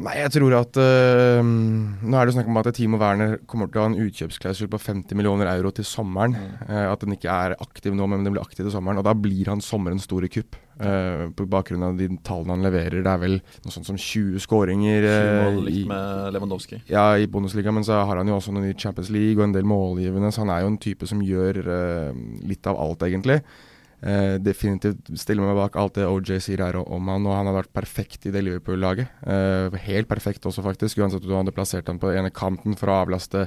Nei, 0.00 0.14
jeg 0.22 0.32
tror 0.32 0.54
at 0.56 0.78
uh, 0.80 1.40
Nå 1.44 2.16
er 2.16 2.28
det 2.28 2.32
snakk 2.32 2.48
om 2.48 2.58
at 2.60 2.70
Timo 2.76 3.00
Werner 3.00 3.36
kommer 3.50 3.68
til 3.68 3.82
å 3.82 3.84
ha 3.84 3.90
en 3.90 3.98
utkjøpsklausul 4.00 4.70
på 4.72 4.80
50 4.80 5.18
millioner 5.18 5.50
euro 5.52 5.72
til 5.76 5.84
sommeren. 5.84 6.36
Mm. 6.36 6.54
Uh, 6.70 6.86
at 6.88 7.04
den 7.04 7.16
ikke 7.16 7.34
er 7.34 7.56
aktiv 7.60 7.96
nå, 7.96 8.08
men 8.08 8.24
den 8.24 8.32
blir 8.32 8.44
aktiv 8.44 8.64
til 8.64 8.72
sommeren. 8.72 9.02
Og 9.02 9.06
da 9.06 9.12
blir 9.16 9.50
han 9.52 9.60
sommerens 9.64 10.08
store 10.08 10.30
kupp. 10.32 10.56
Uh, 10.80 11.28
på 11.36 11.44
bakgrunn 11.52 11.84
av 11.84 11.98
de 11.98 12.08
tallene 12.24 12.56
han 12.56 12.64
leverer. 12.64 13.02
Det 13.04 13.12
er 13.12 13.20
vel 13.20 13.36
noe 13.66 13.74
sånt 13.74 13.90
som 13.90 13.98
20 14.00 14.40
skåringer. 14.40 15.04
20 15.04 15.40
mål 15.44 15.64
likt 15.68 15.90
med 15.90 16.36
Lewandowski. 16.36 16.80
Ja, 16.88 17.10
i 17.20 17.28
Bundesliga, 17.28 17.74
men 17.76 17.84
så 17.84 18.00
har 18.00 18.22
han 18.22 18.30
jo 18.30 18.38
også 18.38 18.54
noen 18.56 18.70
i 18.70 18.76
Champions 18.78 19.12
League 19.12 19.36
og 19.36 19.50
en 19.50 19.56
del 19.58 19.68
målgivende, 19.68 20.32
så 20.32 20.46
han 20.46 20.54
er 20.54 20.64
jo 20.64 20.72
en 20.72 20.80
type 20.80 21.08
som 21.10 21.20
gjør 21.20 21.60
litt 22.48 22.70
av 22.70 22.80
alt, 22.80 23.04
egentlig. 23.04 23.42
Uh, 24.00 24.38
definitivt 24.40 25.10
stiller 25.20 25.44
meg 25.44 25.58
bak 25.58 25.74
alt 25.76 25.98
det 25.98 26.06
OJ 26.08 26.38
sier 26.40 26.62
her 26.64 26.78
om 26.80 27.08
han, 27.12 27.26
og 27.28 27.34
han 27.36 27.50
har 27.50 27.58
vært 27.58 27.74
perfekt 27.76 28.24
i 28.24 28.32
det 28.32 28.40
Liverpool-laget. 28.46 29.10
Uh, 29.20 29.76
helt 29.84 30.08
perfekt 30.08 30.46
også, 30.48 30.64
faktisk, 30.64 31.02
uansett 31.02 31.26
om 31.26 31.28
du 31.28 31.36
hadde 31.36 31.52
plassert 31.52 31.90
han 31.90 32.00
på 32.00 32.08
den 32.08 32.22
ene 32.22 32.32
kanten 32.32 32.78
for 32.80 32.88
å 32.88 33.02
avlaste 33.02 33.44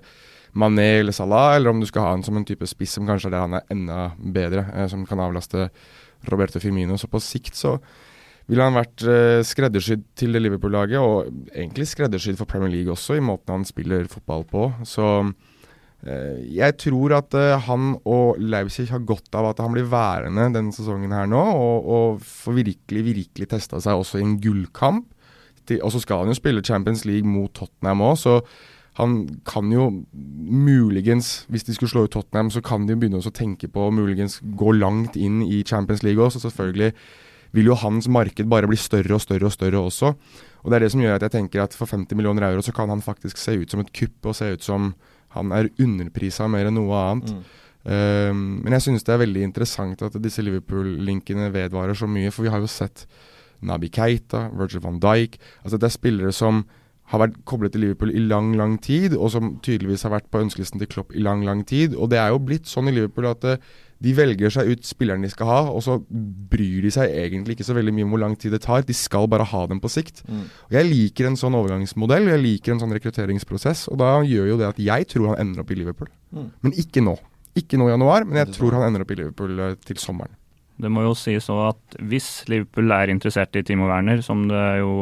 Mané 0.53 0.99
eller 0.99 1.15
Salah, 1.15 1.55
eller 1.55 1.73
om 1.73 1.81
du 1.81 1.87
skal 1.89 2.05
ha 2.05 2.11
han 2.13 2.21
som 2.25 2.37
en 2.37 2.45
type 2.45 2.67
spiss 2.69 2.93
som 2.99 3.09
kanskje 3.09 3.31
er 3.31 3.33
der 3.33 3.45
han 3.47 3.57
er 3.57 3.73
enda 3.73 3.99
bedre, 4.35 4.67
uh, 4.75 4.85
som 4.91 5.07
kan 5.09 5.23
avlaste 5.25 5.71
Roberto 6.29 6.61
Firmino. 6.61 6.99
Så 7.01 7.09
på 7.09 7.21
sikt 7.23 7.57
så 7.57 7.79
ville 8.45 8.65
han 8.65 8.75
vært 8.75 8.99
skreddersydd 9.47 10.01
til 10.19 10.35
det 10.35 10.41
Liverpool-laget, 10.43 10.99
og 10.99 11.31
egentlig 11.55 11.87
skreddersydd 11.87 12.37
for 12.37 12.45
Premier 12.45 12.69
League 12.69 12.91
også, 12.91 13.15
i 13.15 13.23
måten 13.23 13.55
han 13.55 13.65
spiller 13.65 14.05
fotball 14.11 14.43
på. 14.49 14.65
Så 14.85 15.07
Eh, 15.13 15.52
jeg 16.03 16.75
tror 16.83 17.15
at 17.15 17.35
uh, 17.37 17.61
han 17.63 17.93
og 18.03 18.39
Leipzig 18.41 18.89
har 18.91 19.05
godt 19.07 19.31
av 19.39 19.53
at 19.53 19.61
han 19.63 19.71
blir 19.71 19.87
værende 19.87 20.49
denne 20.51 20.75
sesongen 20.75 21.15
her 21.15 21.29
nå, 21.31 21.39
og, 21.39 21.87
og 21.87 22.21
får 22.27 22.59
virkelig, 22.59 23.05
virkelig 23.07 23.49
testa 23.53 23.79
seg 23.83 24.01
også 24.01 24.19
i 24.19 24.25
en 24.25 24.37
gullkamp. 24.43 25.07
Og 25.79 25.89
så 25.93 26.01
skal 26.03 26.25
han 26.25 26.33
jo 26.33 26.35
spille 26.35 26.65
Champions 26.65 27.05
League 27.07 27.27
mot 27.27 27.53
Tottenham 27.55 28.03
òg, 28.03 28.17
så 28.19 28.41
han 28.99 29.39
kan 29.47 29.71
jo 29.73 29.87
muligens, 30.13 31.45
hvis 31.49 31.63
de 31.65 31.73
skulle 31.73 31.89
slå 31.89 32.03
ut 32.05 32.13
Tottenham, 32.13 32.51
så 32.53 32.61
kan 32.61 32.83
de 32.85 32.97
begynne 32.99 33.23
å 33.23 33.33
tenke 33.33 33.69
på 33.71 33.87
å 33.87 33.93
muligens 33.95 34.41
gå 34.43 34.75
langt 34.75 35.15
inn 35.17 35.39
i 35.47 35.63
Champions 35.65 36.03
League 36.05 36.21
òg, 36.21 36.35
så 36.35 36.43
selvfølgelig 36.43 36.91
vil 37.53 37.69
jo 37.69 37.77
hans 37.79 38.09
marked 38.09 38.49
bare 38.49 38.67
bli 38.69 38.77
større 38.77 39.15
og 39.15 39.23
større 39.23 39.47
og 39.47 39.55
større 39.55 39.81
også. 39.87 40.13
Og 40.63 40.69
det 40.69 40.77
er 40.77 40.85
det 40.85 40.91
som 40.93 41.01
gjør 41.03 41.17
at 41.17 41.25
jeg 41.27 41.35
tenker 41.37 41.63
at 41.63 41.75
for 41.77 41.89
50 41.89 42.17
millioner 42.17 42.49
euro 42.49 42.65
så 42.65 42.73
kan 42.75 42.89
han 42.89 43.01
faktisk 43.05 43.39
se 43.39 43.55
ut 43.61 43.71
som 43.71 43.81
et 43.81 43.93
kupp 43.93 44.29
og 44.29 44.37
se 44.37 44.51
ut 44.53 44.65
som 44.65 44.93
han 45.33 45.51
er 45.55 45.71
underprisa 45.81 46.47
mer 46.51 46.69
enn 46.69 46.77
noe 46.77 46.97
annet. 46.99 47.33
Mm. 47.33 47.43
Um, 47.83 48.43
men 48.63 48.77
jeg 48.77 48.85
synes 48.85 49.03
det 49.03 49.11
er 49.11 49.23
veldig 49.25 49.41
interessant 49.43 50.03
at 50.05 50.15
disse 50.23 50.43
Liverpool-linkene 50.45 51.49
vedvarer 51.51 51.97
så 51.99 52.07
mye, 52.07 52.31
for 52.31 52.47
vi 52.47 52.53
har 52.53 52.63
jo 52.63 52.69
sett 52.71 53.03
Nabi 53.63 53.89
Keita, 53.91 54.45
Virgil 54.55 54.83
van 54.83 55.01
Dijk 55.03 55.37
altså 55.63 55.79
Det 55.79 55.87
er 55.87 55.95
spillere 55.95 56.31
som 56.35 56.63
har 57.11 57.19
vært 57.19 57.39
koblet 57.49 57.73
til 57.73 57.83
Liverpool 57.83 58.13
i 58.15 58.21
lang, 58.23 58.53
lang 58.57 58.77
tid, 58.81 59.15
og 59.17 59.31
som 59.33 59.57
tydeligvis 59.63 60.05
har 60.07 60.13
vært 60.15 60.29
på 60.31 60.39
ønskelisten 60.39 60.79
til 60.81 60.89
Klopp 60.89 61.11
i 61.13 61.23
lang, 61.23 61.43
lang 61.45 61.65
tid. 61.67 61.97
Og 61.99 62.09
det 62.13 62.19
er 62.21 62.31
jo 62.31 62.39
blitt 62.41 62.69
sånn 62.69 62.87
i 62.89 62.93
Liverpool 62.95 63.27
at 63.29 63.43
uh, 63.43 63.73
de 64.03 64.13
velger 64.15 64.51
seg 64.51 64.71
ut 64.71 64.87
spillerne 64.87 65.27
de 65.27 65.31
skal 65.31 65.49
ha, 65.49 65.59
og 65.71 65.83
så 65.85 65.97
bryr 66.51 66.83
de 66.83 66.91
seg 66.91 67.11
egentlig 67.11 67.57
ikke 67.57 67.67
så 67.67 67.75
veldig 67.77 67.93
mye 67.95 68.07
om 68.07 68.15
hvor 68.15 68.23
lang 68.23 68.37
tid 68.39 68.55
det 68.55 68.63
tar. 68.65 68.85
De 68.87 68.95
skal 68.97 69.27
bare 69.31 69.47
ha 69.51 69.65
dem 69.71 69.81
på 69.83 69.91
sikt. 69.91 70.23
Mm. 70.27 70.45
Og 70.69 70.77
Jeg 70.77 70.89
liker 70.89 71.29
en 71.29 71.39
sånn 71.39 71.57
overgangsmodell, 71.59 72.31
jeg 72.33 72.43
liker 72.43 72.75
en 72.75 72.83
sånn 72.83 72.95
rekrutteringsprosess. 72.97 73.87
Og 73.93 73.99
da 74.01 74.15
gjør 74.27 74.53
jo 74.53 74.59
det 74.59 74.71
at 74.73 74.81
jeg 74.83 75.07
tror 75.11 75.33
han 75.33 75.43
ender 75.43 75.63
opp 75.63 75.71
i 75.71 75.79
Liverpool. 75.79 76.11
Mm. 76.35 76.49
Men 76.65 76.79
ikke 76.83 77.03
nå. 77.03 77.17
Ikke 77.59 77.77
nå 77.79 77.87
i 77.87 77.93
januar, 77.93 78.25
men 78.27 78.41
jeg 78.41 78.55
tror 78.57 78.79
han 78.79 78.87
ender 78.87 79.05
opp 79.05 79.13
i 79.13 79.19
Liverpool 79.21 79.59
uh, 79.59 79.75
til 79.87 80.01
sommeren. 80.01 80.35
Det 80.81 80.89
må 80.89 81.03
jo 81.05 81.13
sies 81.17 81.45
òg 81.53 81.61
at 81.67 81.97
hvis 82.01 82.27
Liverpool 82.49 82.91
er 82.95 83.11
interessert 83.13 83.55
i 83.59 83.61
Timo 83.65 83.85
Werner, 83.89 84.23
som 84.25 84.47
det 84.49 84.61
jo 84.79 84.93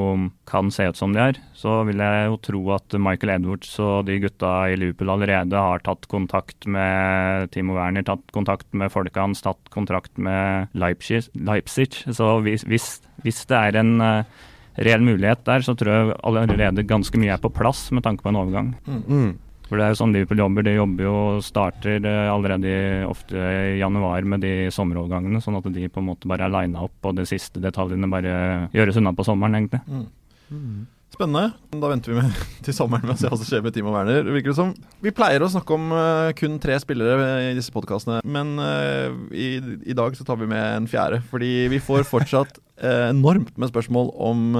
kan 0.49 0.71
se 0.73 0.89
ut 0.89 0.99
som 0.99 1.15
de 1.15 1.21
er, 1.23 1.39
så 1.57 1.79
vil 1.87 2.03
jeg 2.03 2.27
jo 2.27 2.39
tro 2.43 2.61
at 2.75 2.97
Michael 2.99 3.35
Edwards 3.37 3.71
og 3.79 4.09
de 4.09 4.19
gutta 4.23 4.51
i 4.71 4.77
Liverpool 4.79 5.13
allerede 5.15 5.63
har 5.63 5.83
tatt 5.85 6.09
kontakt 6.11 6.67
med 6.67 7.53
Timo 7.55 7.77
Werner, 7.79 8.05
tatt 8.07 8.23
kontakt 8.35 8.67
med 8.75 8.91
folka 8.91 9.23
hans, 9.23 9.43
tatt 9.45 9.71
kontrakt 9.73 10.11
med 10.19 10.73
Leipzig. 10.75 11.23
Leipzig. 11.39 12.03
Så 12.03 12.33
hvis, 12.43 12.67
hvis, 12.67 13.45
det 13.47 13.57
er 13.57 13.79
en 13.79 13.95
uh, 14.03 14.49
reell 14.75 15.07
mulighet 15.07 15.45
der, 15.47 15.63
så 15.63 15.75
tror 15.77 15.93
jeg 15.93 16.19
allerede 16.27 16.87
ganske 16.87 17.19
mye 17.21 17.37
er 17.37 17.41
på 17.41 17.53
plass 17.53 17.87
med 17.95 18.03
tanke 18.03 18.25
på 18.25 18.33
en 18.33 18.41
overgang. 18.43 18.75
Mm. 18.85 19.31
For 19.71 19.79
det 19.79 19.85
er 19.85 19.93
jo 19.93 19.99
sånn 20.01 20.11
Liverpool 20.11 20.41
jobber. 20.43 20.65
De 20.67 20.75
jobber 20.75 21.05
jo 21.05 21.17
starter 21.47 22.03
eh, 22.03 22.27
allerede 22.27 22.71
ofte 23.07 23.39
i 23.39 23.77
januar 23.79 24.25
med 24.27 24.43
de 24.43 24.67
sommerovergangene, 24.75 25.39
sånn 25.39 25.61
at 25.61 25.69
de 25.71 25.87
på 25.87 26.01
en 26.03 26.09
måte 26.09 26.27
bare 26.27 26.49
er 26.49 26.51
lina 26.51 26.83
opp, 26.83 26.97
og 27.07 27.15
de 27.15 27.23
siste 27.29 27.63
detaljene 27.63 28.09
bare 28.11 28.33
gjøres 28.75 28.99
unna 28.99 29.13
på 29.15 29.23
sommeren, 29.23 29.55
egentlig. 29.61 29.79
Mm. 29.87 30.09
Mm. 30.51 30.81
Spennende. 31.11 31.53
Da 31.71 31.89
venter 31.91 32.11
vi 32.11 32.19
med 32.19 32.43
til 32.67 32.75
sommeren 32.75 33.07
med 33.07 33.15
å 33.15 33.19
se 33.21 33.31
hva 33.31 33.39
som 33.39 33.47
skjer 33.47 33.63
med 33.63 33.75
Timo 33.75 33.95
Werner. 33.95 34.27
virker 34.27 34.51
det 34.51 34.57
som. 34.59 34.73
Vi 35.03 35.15
pleier 35.15 35.43
å 35.43 35.49
snakke 35.51 35.75
om 35.75 35.91
uh, 35.95 36.31
kun 36.35 36.59
tre 36.63 36.75
spillere 36.83 37.31
i 37.49 37.55
disse 37.55 37.71
podkastene, 37.71 38.21
men 38.27 38.53
uh, 38.59 39.15
i, 39.31 39.53
i, 39.87 39.95
dag 39.95 40.19
så 40.19 40.27
tar 40.27 40.39
vi 40.39 40.51
med 40.51 40.81
en 40.81 40.91
fjerde. 40.91 41.19
Fordi 41.31 41.51
vi 41.71 41.79
får 41.83 42.07
fortsatt 42.11 42.59
enormt 42.81 43.53
med 43.61 43.71
spørsmål 43.71 44.11
om 44.21 44.55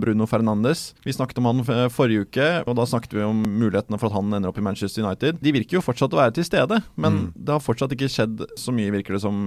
Bruno 0.00 0.26
Fernandes. 0.30 0.90
Vi 1.06 1.14
snakket 1.14 1.38
om 1.40 1.48
han 1.50 1.90
forrige 1.92 2.26
uke, 2.26 2.48
og 2.66 2.76
da 2.78 2.86
snakket 2.88 3.14
vi 3.16 3.24
om 3.26 3.42
mulighetene 3.44 3.98
for 4.00 4.10
at 4.10 4.16
han 4.16 4.32
ender 4.36 4.50
opp 4.50 4.58
i 4.60 4.64
Manchester 4.64 5.04
United. 5.04 5.38
De 5.42 5.54
virker 5.54 5.78
jo 5.78 5.84
fortsatt 5.84 6.14
å 6.14 6.20
være 6.20 6.34
til 6.38 6.46
stede, 6.46 6.80
men 7.00 7.16
mm. 7.16 7.26
det 7.36 7.54
har 7.54 7.64
fortsatt 7.64 7.94
ikke 7.96 8.10
skjedd 8.10 8.44
så 8.58 8.74
mye, 8.74 8.92
virker 8.94 9.16
det 9.16 9.22
som, 9.24 9.46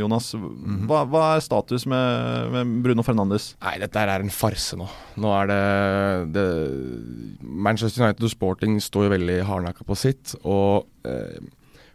Jonas. 0.00 0.32
Mhm. 0.38 0.84
Hva, 0.90 1.04
hva, 1.10 1.24
er 1.34 1.44
status 1.44 1.86
med, 1.90 2.52
med 2.54 2.74
Bruno 2.84 3.04
Fernandes? 3.06 3.52
Nei, 3.64 3.76
dette 3.82 4.00
er 4.00 4.24
en 4.24 4.32
farse 4.32 4.78
nå. 4.78 4.88
Nå 5.20 5.34
er 5.42 5.50
det 5.50 5.62
det, 6.34 6.46
Manchester 7.42 8.04
United 8.04 8.26
og 8.26 8.32
Sporting 8.32 8.78
står 8.82 9.08
jo 9.08 9.14
veldig 9.14 9.38
hardnakka 9.48 9.86
på 9.86 9.96
sitt. 9.98 10.34
Og 10.42 10.86
eh, 11.08 11.38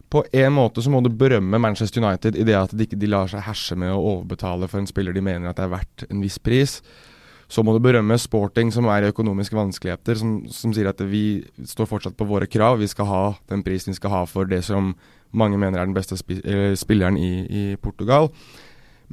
på 0.09 0.23
en 0.33 0.53
måte 0.55 0.81
så 0.81 0.89
må 0.89 1.03
du 1.05 1.11
berømme 1.13 1.59
Manchester 1.61 2.01
United 2.01 2.37
i 2.37 2.45
det 2.47 2.57
at 2.57 2.73
de 2.73 2.85
ikke 2.87 2.97
de 2.99 3.11
lar 3.11 3.29
seg 3.29 3.45
herse 3.45 3.77
med 3.77 3.93
å 3.93 4.01
overbetale 4.15 4.69
for 4.69 4.81
en 4.81 4.89
spiller 4.89 5.13
de 5.13 5.21
mener 5.21 5.49
at 5.49 5.59
det 5.59 5.67
er 5.67 5.75
verdt 5.75 6.05
en 6.09 6.23
viss 6.23 6.39
pris. 6.41 6.79
Så 7.49 7.63
må 7.65 7.73
du 7.73 7.81
berømme 7.81 8.17
Sporting, 8.21 8.69
som 8.73 8.85
er 8.93 9.05
i 9.05 9.09
økonomiske 9.09 9.57
vanskeligheter, 9.57 10.17
som, 10.19 10.33
som, 10.53 10.73
sier 10.73 10.89
at 10.91 11.01
vi 11.01 11.41
står 11.65 11.89
fortsatt 11.89 12.17
på 12.17 12.27
våre 12.29 12.49
krav. 12.49 12.77
Vi 12.81 12.89
skal 12.89 13.09
ha 13.09 13.23
den 13.49 13.63
prisen 13.65 13.93
vi 13.93 13.97
skal 13.97 14.13
ha 14.13 14.23
for 14.29 14.49
det 14.49 14.61
som 14.67 14.91
mange 15.33 15.57
mener 15.61 15.81
er 15.81 15.89
den 15.89 15.97
beste 15.97 16.17
spi 16.17 16.39
spilleren 16.77 17.17
i, 17.17 17.31
i 17.45 17.63
Portugal. 17.81 18.29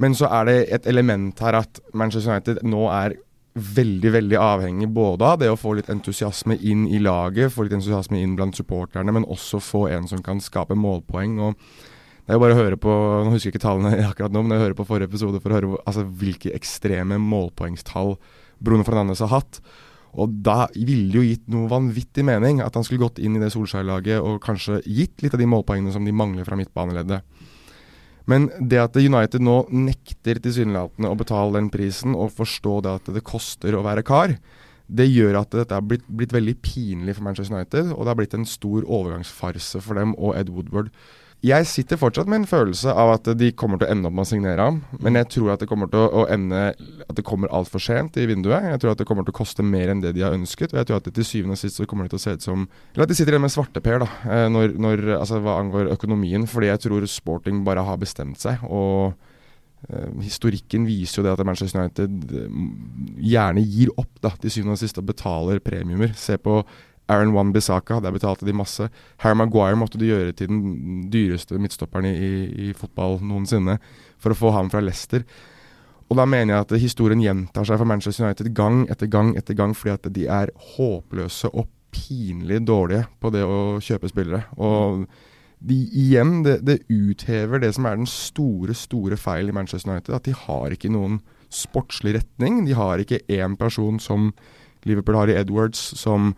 Men 0.01 0.13
så 0.17 0.29
er 0.29 0.49
det 0.49 0.57
et 0.73 0.89
element 0.89 1.39
her 1.41 1.57
at 1.63 1.81
Manchester 1.97 2.33
United 2.33 2.61
nå 2.65 2.85
er 2.93 3.17
veldig 3.57 4.13
veldig 4.13 4.37
avhengig 4.39 4.87
både 4.93 5.27
av 5.27 5.41
det 5.41 5.51
å 5.51 5.59
få 5.59 5.75
litt 5.77 5.91
entusiasme 5.91 6.57
inn 6.61 6.85
i 6.87 7.01
laget, 7.03 7.51
få 7.53 7.65
litt 7.65 7.75
entusiasme 7.77 8.19
inn 8.21 8.35
blant 8.37 8.57
supporterne, 8.57 9.13
men 9.13 9.27
også 9.27 9.61
få 9.63 9.87
en 9.93 10.09
som 10.09 10.23
kan 10.25 10.41
skape 10.43 10.77
målpoeng. 10.77 11.39
og 11.39 11.55
det 12.27 12.33
er 12.33 12.39
jo 12.41 12.43
bare 12.43 12.55
å 12.57 12.59
høre 12.59 12.77
på 12.83 12.93
Nå 13.23 13.31
husker 13.31 13.47
jeg 13.47 13.55
ikke 13.55 13.63
tallene 13.63 14.03
akkurat 14.11 14.33
nå, 14.35 14.43
men 14.43 14.57
jeg 14.57 14.65
hører 14.65 14.79
på 14.79 14.87
forrige 14.89 15.07
episode 15.07 15.39
for 15.39 15.53
å 15.53 15.59
høre 15.59 15.81
altså, 15.87 16.03
hvilke 16.03 16.51
ekstreme 16.57 17.19
målpoengstall 17.23 18.17
Bruno 18.59 18.83
Fernandes 18.83 19.21
har 19.23 19.31
hatt. 19.31 19.61
Og 20.17 20.33
da 20.43 20.65
ville 20.73 21.11
det 21.11 21.19
jo 21.19 21.25
gitt 21.25 21.45
noe 21.53 21.69
vanvittig 21.71 22.25
mening 22.27 22.59
at 22.63 22.75
han 22.75 22.83
skulle 22.83 23.05
gått 23.05 23.21
inn 23.23 23.37
i 23.37 23.41
det 23.41 23.51
Solskjær-laget 23.53 24.19
og 24.19 24.41
kanskje 24.43 24.81
gitt 24.83 25.23
litt 25.23 25.35
av 25.37 25.41
de 25.41 25.47
målpoengene 25.47 25.93
som 25.93 26.07
de 26.07 26.15
mangler 26.15 26.47
fra 26.47 26.57
midtbaneleddet. 26.59 27.23
Men 28.27 28.49
det 28.59 28.79
at 28.81 28.97
United 28.99 29.43
nå 29.43 29.61
nekter 29.71 30.41
tilsynelatende 30.43 31.09
å 31.09 31.17
betale 31.19 31.55
den 31.55 31.69
prisen 31.71 32.15
og 32.15 32.33
forstå 32.35 32.79
det 32.83 32.95
at 32.99 33.11
det 33.15 33.23
koster 33.27 33.77
å 33.77 33.85
være 33.85 34.03
kar, 34.07 34.35
det 34.87 35.07
gjør 35.09 35.41
at 35.41 35.55
dette 35.55 35.75
er 35.75 35.83
blitt, 35.83 36.03
blitt 36.07 36.35
veldig 36.35 36.55
pinlig 36.63 37.17
for 37.17 37.27
Manchester 37.27 37.55
United, 37.55 37.91
og 37.91 38.03
det 38.03 38.11
har 38.11 38.19
blitt 38.19 38.35
en 38.37 38.47
stor 38.47 38.83
overgangsfarse 38.83 39.81
for 39.83 39.99
dem 39.99 40.13
og 40.15 40.35
Ed 40.39 40.51
Woodward. 40.51 40.91
Jeg 41.45 41.67
sitter 41.69 41.99
fortsatt 42.01 42.25
med 42.25 42.39
en 42.41 42.47
følelse 42.49 42.89
av 42.89 43.11
at 43.13 43.27
de 43.37 43.51
kommer 43.53 43.77
til 43.77 43.85
å 43.85 43.93
ende 43.93 44.09
opp 44.09 44.15
med 44.17 44.25
å 44.25 44.29
signere 44.29 44.63
ham. 44.65 44.79
Men 45.05 45.19
jeg 45.19 45.29
tror 45.35 45.51
at 45.53 45.61
det 45.61 45.67
kommer 45.69 45.89
til 45.91 46.01
å 46.01 46.23
ende 46.33 46.71
At 47.05 47.13
det 47.19 47.25
kommer 47.27 47.51
altfor 47.53 47.81
sent 47.83 48.17
i 48.17 48.25
vinduet. 48.25 48.65
Jeg 48.71 48.81
tror 48.81 48.95
at 48.95 49.03
det 49.03 49.05
kommer 49.05 49.27
til 49.27 49.35
å 49.35 49.37
koste 49.37 49.65
mer 49.65 49.93
enn 49.93 50.01
det 50.01 50.15
de 50.17 50.25
har 50.25 50.33
ønsket. 50.33 50.73
Og 50.73 50.81
jeg 50.81 50.89
tror 50.89 50.97
at 50.97 51.05
det 51.05 51.13
til 51.19 51.29
syvende 51.29 51.53
og 51.53 51.61
sist 51.61 51.77
så 51.77 51.85
kommer 51.85 52.07
det 52.07 52.15
til 52.15 52.21
å 52.21 52.25
se 52.25 52.35
ut 52.39 52.47
som 52.47 52.65
Eller 52.95 53.05
at 53.05 53.13
de 53.13 53.19
sitter 53.19 53.37
igjen 53.37 53.45
med 53.45 53.53
svarteper, 53.53 54.01
da. 54.01 54.09
Eh, 54.25 54.47
når, 54.49 54.75
når, 54.81 55.05
altså 55.19 55.43
hva 55.45 55.59
angår 55.61 55.93
økonomien. 55.93 56.49
Fordi 56.49 56.71
jeg 56.71 56.85
tror 56.87 57.05
Sporting 57.05 57.61
bare 57.67 57.85
har 57.85 58.01
bestemt 58.01 58.41
seg. 58.41 58.65
Og 58.65 59.13
uh, 59.13 60.09
historikken 60.25 60.89
viser 60.89 61.21
jo 61.21 61.27
det 61.27 61.37
at 61.37 61.45
Manchester 61.45 61.85
United 61.85 62.33
uh, 62.33 62.61
gjerne 63.21 63.61
gir 63.61 63.93
opp 63.93 64.17
da, 64.25 64.33
til 64.41 64.57
syvende 64.57 64.79
og 64.79 64.81
sist 64.81 64.97
og 64.97 65.05
betaler 65.13 65.61
premiumer. 65.61 66.17
Se 66.17 66.41
på 66.41 66.63
Aaron 67.07 67.33
Wan 67.35 67.53
Bissaka, 67.55 68.01
der 68.03 68.11
betalte 68.11 68.45
de 68.45 68.55
masse. 68.55 68.89
Harry 69.23 69.37
Maguire 69.39 69.77
måtte 69.79 69.99
de 69.99 70.09
gjøre 70.09 70.33
til 70.35 70.49
den 70.51 71.05
dyreste 71.11 71.59
midtstopperen 71.61 72.09
i, 72.09 72.15
i, 72.15 72.33
i, 72.67 72.73
fotball 72.75 73.21
noensinne 73.23 73.77
for 74.19 74.33
å 74.33 74.39
få 74.39 74.51
ham 74.55 74.71
fra 74.73 74.83
Leicester. 74.83 75.23
Og 76.07 76.19
da 76.19 76.27
mener 76.27 76.53
jeg 76.53 76.65
at 76.65 76.75
historien 76.81 77.23
gjentar 77.23 77.67
seg 77.67 77.79
for 77.79 77.89
Manchester 77.89 78.27
United 78.27 78.51
gang 78.55 78.85
etter 78.91 79.09
gang 79.11 79.33
etter 79.39 79.57
gang, 79.59 79.73
fordi 79.75 79.95
at 79.95 80.11
de 80.15 80.27
er 80.31 80.51
håpløse 80.75 81.51
og 81.51 81.67
pinlig 81.95 82.61
dårlige 82.67 83.07
på 83.21 83.31
det 83.33 83.43
å 83.47 83.79
kjøpe 83.83 84.11
spillere. 84.11 84.43
Og 84.59 85.07
de, 85.59 85.77
igjen, 85.97 86.41
det, 86.45 86.59
det 86.67 86.83
uthever 86.91 87.63
det 87.63 87.73
som 87.75 87.87
er 87.89 87.97
den 87.97 88.09
store, 88.09 88.75
store 88.77 89.17
feil 89.19 89.49
i 89.49 89.55
Manchester 89.55 89.91
United. 89.91 90.13
At 90.15 90.27
de 90.27 90.35
har 90.37 90.75
ikke 90.75 90.91
noen 90.93 91.19
sportslig 91.53 92.17
retning. 92.19 92.65
De 92.67 92.75
har 92.77 93.01
ikke 93.01 93.23
én 93.31 93.57
person 93.59 93.99
som 94.03 94.31
Liverpool 94.87 95.17
har 95.17 95.31
i 95.31 95.37
Edwards, 95.39 95.79
som 95.99 96.33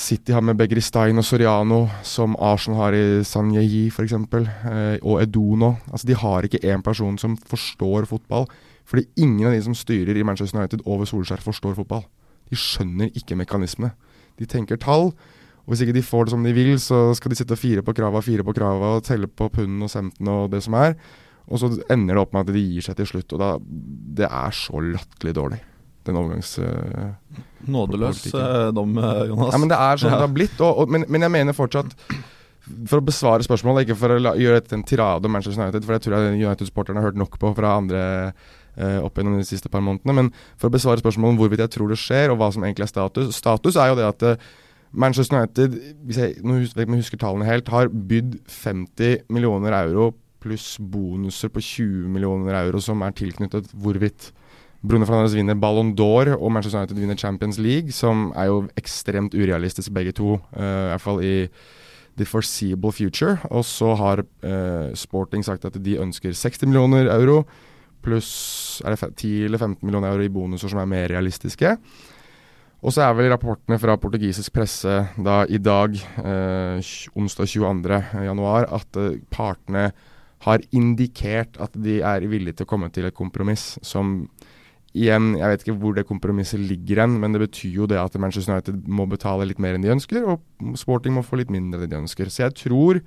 City 0.00 0.32
har 0.32 0.40
med 0.44 0.56
Begristein 0.56 1.20
og 1.20 1.26
Soriano, 1.28 1.82
som 2.06 2.32
Arsenal 2.40 2.78
har 2.80 2.96
i 2.96 3.04
Sanyeyi 3.26 3.90
f.eks., 3.92 4.14
eh, 4.16 4.96
og 5.02 5.20
Edono. 5.20 5.74
Altså, 5.92 6.08
de 6.08 6.16
har 6.16 6.46
ikke 6.46 6.62
én 6.64 6.82
person 6.84 7.18
som 7.20 7.36
forstår 7.36 8.08
fotball. 8.08 8.48
Fordi 8.88 9.04
ingen 9.20 9.50
av 9.50 9.54
de 9.54 9.60
som 9.66 9.76
styrer 9.76 10.16
i 10.16 10.24
Manchester 10.26 10.58
United 10.58 10.86
over 10.86 11.04
Solskjær, 11.04 11.44
forstår 11.44 11.76
fotball. 11.76 12.06
De 12.50 12.58
skjønner 12.58 13.12
ikke 13.14 13.38
mekanismene. 13.38 13.92
De 14.40 14.48
tenker 14.48 14.80
tall, 14.80 15.12
og 15.12 15.72
hvis 15.74 15.84
ikke 15.84 15.98
de 15.98 16.06
får 16.06 16.26
det 16.26 16.34
som 16.34 16.46
de 16.46 16.54
vil, 16.56 16.74
så 16.80 17.10
skal 17.14 17.30
de 17.30 17.38
sitte 17.38 17.54
og 17.54 17.60
fire 17.60 17.84
på 17.84 17.94
krava, 17.94 18.22
fire 18.24 18.46
på 18.46 18.56
krava, 18.56 18.96
og 18.96 19.04
telle 19.06 19.28
på 19.28 19.50
punden 19.52 19.84
og 19.84 19.92
semten 19.92 20.32
og 20.32 20.48
det 20.54 20.64
som 20.64 20.78
er. 20.80 20.96
Og 21.50 21.60
så 21.60 21.74
ender 21.92 22.16
det 22.16 22.22
opp 22.24 22.32
med 22.32 22.48
at 22.48 22.54
de 22.56 22.62
gir 22.62 22.88
seg 22.88 22.96
til 22.96 23.10
slutt, 23.12 23.36
og 23.36 23.42
da 23.42 23.56
Det 23.60 24.26
er 24.26 24.56
så 24.56 24.80
latterlig 24.80 25.36
dårlig 25.36 25.60
den 26.06 26.18
overgangs... 26.20 26.58
Uh, 26.58 27.40
Nådeløs 27.70 28.22
uh, 28.32 28.70
dom, 28.72 28.94
eh, 28.98 29.26
Jonas. 29.28 29.52
Ja, 29.52 29.58
men 29.60 29.70
det 29.70 29.76
er 29.76 30.00
sånn 30.00 30.14
ja. 30.14 30.18
det 30.20 30.26
har 30.26 30.36
blitt. 30.36 30.54
Og, 30.60 30.78
og, 30.82 30.92
men, 30.92 31.04
men, 31.12 31.26
jeg 31.26 31.34
mener 31.34 31.56
fortsatt 31.56 31.92
For 32.88 33.00
å 33.00 33.04
besvare 33.04 33.44
spørsmålet, 33.44 33.84
ikke 33.84 33.98
for 34.00 34.14
å 34.14 34.22
la, 34.22 34.32
gjøre 34.40 34.62
dette 34.62 34.78
en 34.78 34.86
tirade 34.86 35.28
om 35.28 35.36
Manchester 35.36 35.60
United, 35.60 35.84
for 35.84 35.96
jeg 35.96 36.06
tror 36.06 36.30
United-sporterne 36.30 37.02
har 37.02 37.10
hørt 37.10 37.20
nok 37.20 37.36
på 37.42 37.52
fra 37.58 37.74
andre 37.82 38.00
uh, 38.30 38.98
opp 39.04 39.20
gjennom 39.20 39.36
de 39.40 39.44
siste 39.48 39.72
par 39.72 39.84
månedene. 39.84 40.16
Men 40.16 40.32
for 40.56 40.70
å 40.70 40.74
besvare 40.78 41.02
spørsmålet 41.02 41.36
om 41.36 41.42
hvorvidt 41.42 41.64
jeg 41.66 41.74
tror 41.76 41.92
det 41.92 42.00
skjer, 42.00 42.32
og 42.32 42.40
hva 42.40 42.50
som 42.54 42.64
egentlig 42.64 42.88
er 42.88 42.94
status 42.94 43.36
Status 43.36 43.76
er 43.76 43.92
jo 43.92 44.00
det 44.00 44.08
at 44.08 44.48
Manchester 44.90 45.36
United, 45.36 45.76
hvis 46.08 46.18
jeg 46.18 46.40
husker, 46.42 46.96
husker 46.96 47.20
tallene 47.20 47.46
helt, 47.46 47.68
har 47.70 47.92
bydd 47.92 48.40
50 48.50 49.28
millioner 49.30 49.76
euro 49.84 50.10
pluss 50.40 50.78
bonuser 50.80 51.52
på 51.52 51.60
20 51.60 52.08
millioner 52.12 52.56
euro 52.62 52.80
som 52.82 53.02
er 53.04 53.14
tilknyttet 53.16 53.70
hvorvidt 53.76 54.30
Bruno 54.80 55.04
Fernandes 55.04 55.36
vinner 55.36 55.58
Ballon 55.60 55.92
d'Or, 55.96 56.32
og 56.38 56.52
Manchester 56.52 56.80
United 56.80 56.98
vinner 56.98 57.18
Champions 57.20 57.58
League, 57.60 57.92
som 57.92 58.30
er 58.32 58.48
jo 58.48 58.62
ekstremt 58.80 59.36
urealistisk 59.36 59.92
begge 59.92 60.14
to, 60.16 60.38
uh, 60.56 60.86
i 60.86 60.90
hvert 60.94 61.04
fall 61.04 61.20
i 61.24 61.34
the 62.16 62.24
foreseeable 62.24 62.92
future. 62.92 63.36
Og 63.50 63.64
så 63.68 63.92
har 64.00 64.22
uh, 64.24 64.94
Sporting 64.96 65.44
sagt 65.44 65.66
at 65.68 65.76
de 65.84 65.98
ønsker 66.00 66.32
60 66.32 66.64
millioner 66.66 67.12
euro, 67.12 67.44
pluss 68.00 68.80
10 68.84 69.44
eller 69.44 69.60
15 69.60 69.84
millioner 69.84 70.14
euro 70.14 70.24
i 70.24 70.32
bonuser 70.32 70.72
som 70.72 70.80
er 70.80 70.88
mer 70.88 71.10
realistiske. 71.12 71.76
Og 72.80 72.94
så 72.96 73.04
er 73.04 73.16
vel 73.16 73.28
rapportene 73.28 73.76
fra 73.80 73.98
portugisisk 74.00 74.54
presse 74.56 74.94
da 75.20 75.42
i 75.52 75.58
dag, 75.60 75.96
eh, 76.24 76.92
onsdag 77.12 77.50
22.1, 77.52 78.70
at 78.72 78.96
eh, 78.96 79.18
partene 79.28 79.90
har 80.46 80.64
indikert 80.72 81.60
at 81.60 81.76
de 81.76 81.98
er 82.00 82.24
villige 82.24 82.56
til 82.56 82.64
å 82.64 82.70
komme 82.70 82.88
til 82.88 83.04
et 83.04 83.16
kompromiss 83.16 83.74
som 83.84 84.22
igjen, 84.96 85.34
jeg 85.38 85.52
vet 85.52 85.64
ikke 85.64 85.76
hvor 85.78 85.94
det 85.96 86.06
kompromisset 86.08 86.62
ligger 86.62 87.04
hen, 87.04 87.18
men 87.22 87.34
det 87.34 87.44
betyr 87.44 87.82
jo 87.82 87.88
det 87.90 87.98
at 88.00 88.16
Manchester 88.18 88.56
United 88.56 88.88
må 88.90 89.06
betale 89.10 89.46
litt 89.46 89.60
mer 89.62 89.76
enn 89.76 89.84
de 89.84 89.92
ønsker, 89.94 90.26
og 90.26 90.74
Sporting 90.78 91.14
må 91.14 91.22
få 91.26 91.38
litt 91.40 91.52
mindre 91.52 91.84
enn 91.84 91.92
de 91.92 92.00
ønsker. 92.02 92.30
Så 92.32 92.46
jeg 92.46 92.56
tror 92.58 93.02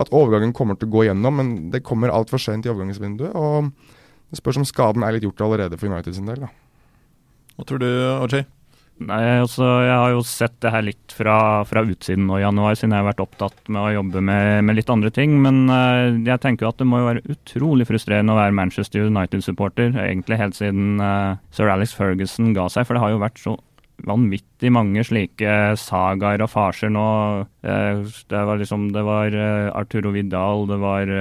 at 0.00 0.12
overgangen 0.12 0.54
kommer 0.56 0.76
til 0.76 0.88
å 0.88 0.94
gå 0.96 1.06
gjennom, 1.08 1.38
men 1.40 1.54
det 1.72 1.84
kommer 1.84 2.12
altfor 2.12 2.40
sent 2.40 2.66
i 2.66 2.72
overgangsvinduet. 2.72 3.32
Og 3.36 3.72
det 4.32 4.40
spørs 4.40 4.60
om 4.60 4.68
skaden 4.68 5.04
er 5.04 5.16
litt 5.16 5.26
gjort 5.26 5.44
allerede 5.44 5.78
for 5.80 5.92
United 5.92 6.16
sin 6.16 6.28
del. 6.28 6.44
da. 6.44 6.52
Hva 7.56 7.68
tror 7.68 7.82
du, 7.82 7.88
OJ? 8.24 8.44
Nei, 9.00 9.40
altså, 9.40 9.64
Jeg 9.82 9.94
har 9.96 10.12
jo 10.12 10.22
sett 10.26 10.54
det 10.62 10.70
her 10.74 10.84
litt 10.84 11.14
fra, 11.16 11.36
fra 11.68 11.82
utsiden 11.86 12.26
nå 12.28 12.38
i 12.38 12.44
januar, 12.44 12.76
siden 12.78 12.94
jeg 12.94 13.02
har 13.02 13.08
vært 13.08 13.24
opptatt 13.24 13.72
med 13.72 13.80
å 13.80 13.94
jobbe 13.96 14.22
med, 14.24 14.62
med 14.68 14.78
litt 14.78 14.92
andre 14.92 15.10
ting. 15.14 15.34
Men 15.42 15.64
uh, 15.72 16.12
jeg 16.12 16.42
tenker 16.42 16.66
jo 16.66 16.72
at 16.72 16.78
det 16.82 16.88
må 16.88 17.00
jo 17.00 17.08
være 17.08 17.24
utrolig 17.34 17.88
frustrerende 17.88 18.34
å 18.34 18.38
være 18.38 18.56
Manchester 18.58 19.08
United-supporter. 19.08 19.96
Egentlig 20.04 20.38
helt 20.40 20.58
siden 20.58 21.02
uh, 21.02 21.40
sir 21.54 21.72
Alex 21.72 21.96
Ferguson 21.98 22.52
ga 22.56 22.68
seg. 22.72 22.86
For 22.86 22.98
det 22.98 23.04
har 23.04 23.14
jo 23.14 23.22
vært 23.24 23.42
så 23.42 23.56
vanvittig 24.02 24.72
mange 24.74 25.02
slike 25.06 25.74
sagaer 25.78 26.42
og 26.44 26.52
farser 26.52 26.92
nå. 26.92 27.08
Uh, 27.66 28.06
det 28.30 28.46
var 28.48 28.62
liksom 28.62 28.90
Det 28.94 29.04
var 29.08 29.34
Arturo 29.72 30.14
Vidal, 30.14 30.66
det 30.70 30.80
var 30.82 31.14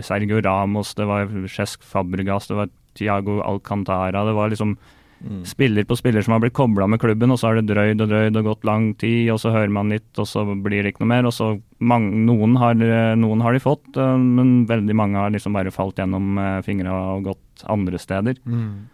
Sergio 0.00 0.40
Ramos, 0.44 0.94
det 0.98 1.08
var 1.08 1.30
Cesc 1.50 1.82
Fabregas, 1.84 2.48
det 2.48 2.62
var 2.62 2.74
Tiago 2.98 3.40
Alcantara. 3.42 4.24
Det 4.28 4.34
var 4.36 4.52
liksom 4.52 4.76
Mm. 5.22 5.42
Spiller 5.46 5.86
på 5.86 5.96
spiller 5.96 6.24
som 6.24 6.34
har 6.34 6.40
blitt 6.42 6.56
kobla 6.56 6.86
med 6.90 7.00
klubben, 7.00 7.30
og 7.30 7.38
så 7.38 7.48
har 7.50 7.60
det 7.60 7.70
drøyd 7.70 8.02
og 8.02 8.10
drøyd 8.10 8.38
og 8.40 8.48
gått 8.48 8.66
lang 8.66 8.88
tid, 8.98 9.30
og 9.30 9.38
så 9.42 9.52
hører 9.54 9.70
man 9.74 9.92
litt, 9.92 10.10
og 10.18 10.26
så 10.28 10.42
blir 10.50 10.82
det 10.82 10.92
ikke 10.92 11.04
noe 11.04 11.12
mer. 11.14 11.28
og 11.28 11.34
så 11.36 11.52
mange, 11.78 12.10
noen, 12.26 12.56
har, 12.58 12.74
noen, 13.18 13.44
har, 13.44 13.54
de 13.54 13.62
fått, 13.62 13.86
eh, 13.96 14.16
men 14.18 14.64
veldig 14.70 14.96
mange 14.98 15.20
har 15.20 15.30
liksom 15.34 15.54
bare 15.58 15.74
falt 15.74 16.02
gjennom 16.02 16.38
eh, 16.38 16.58
fingra 16.66 16.96
og 17.14 17.30
gått 17.30 17.64
andre 17.70 18.00
steder. 18.02 18.42
Mm. 18.44 18.90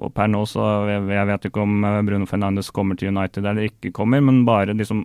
Og 0.00 0.12
per 0.16 0.30
nå 0.32 0.42
så 0.48 0.66
jeg, 0.88 1.06
jeg 1.12 1.28
vet 1.30 1.48
ikke 1.50 1.64
om 1.64 1.84
eh, 1.84 2.02
Bruno 2.06 2.28
Fernandes 2.30 2.72
kommer 2.74 2.98
til 2.98 3.12
United 3.14 3.44
eller 3.44 3.70
ikke 3.70 3.94
kommer, 3.94 4.22
men 4.24 4.44
bare 4.48 4.76
liksom 4.76 5.04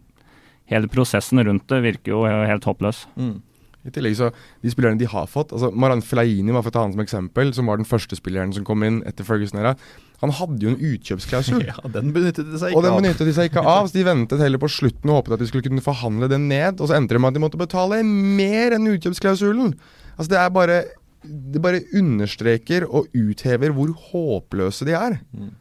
hele 0.72 0.90
prosessen 0.90 1.44
rundt 1.46 1.68
det 1.70 1.84
virker 1.86 2.16
jo 2.16 2.24
helt 2.26 2.66
håpløs. 2.66 3.06
Mm. 3.20 3.38
I 3.86 3.94
tillegg 3.94 4.18
så, 4.18 4.32
De 4.64 4.72
spillerne 4.74 4.98
de 4.98 5.08
har 5.10 5.28
fått 5.30 5.54
altså 5.54 5.70
Maran 5.72 6.02
Flaini, 6.06 6.54
var 6.56 6.66
for 6.66 6.74
å 6.74 6.76
ta 6.76 6.84
han 6.88 6.96
som 6.96 7.04
eksempel, 7.04 7.54
som 7.54 7.70
var 7.70 7.78
den 7.82 7.88
første 7.88 8.18
spilleren 8.18 8.54
som 8.56 8.66
kom 8.68 8.84
inn 8.88 9.02
etter 9.06 9.28
Ferguson-era. 9.28 9.76
Han 10.24 10.34
hadde 10.34 10.64
jo 10.64 10.72
en 10.72 10.80
utkjøpsklausul. 10.80 11.66
ja, 11.72 11.78
Den 11.92 12.14
benyttet 12.16 12.48
de 12.50 12.60
seg 12.62 12.72
ikke 12.72 12.78
av. 12.78 12.80
Og 12.80 12.88
den 12.88 12.98
benyttet 13.02 13.30
de 13.30 13.36
seg 13.36 13.50
ikke 13.52 13.66
av, 13.66 13.90
så 13.90 13.98
de 13.98 14.06
ventet 14.08 14.42
heller 14.42 14.62
på 14.62 14.72
slutten 14.72 15.12
og 15.12 15.20
håpet 15.22 15.36
at 15.38 15.44
de 15.44 15.50
skulle 15.52 15.68
kunne 15.68 15.86
forhandle 15.86 16.30
den 16.32 16.48
ned. 16.52 16.80
Og 16.80 16.90
så 16.90 16.98
endte 16.98 17.18
det 17.18 17.22
med 17.22 17.34
at 17.34 17.38
de 17.38 17.44
måtte 17.46 17.62
betale 17.62 18.02
mer 18.06 18.78
enn 18.78 18.90
utkjøpsklausulen. 18.96 19.76
Altså 20.16 20.32
Det 20.32 20.40
er 20.40 20.56
bare 20.56 20.80
Det 21.26 21.62
bare 21.62 21.84
understreker 21.98 22.86
og 22.86 23.08
uthever 23.18 23.74
hvor 23.74 23.92
håpløse 24.12 24.86
de 24.86 24.94
er. 24.98 25.20
Mm. 25.34 25.54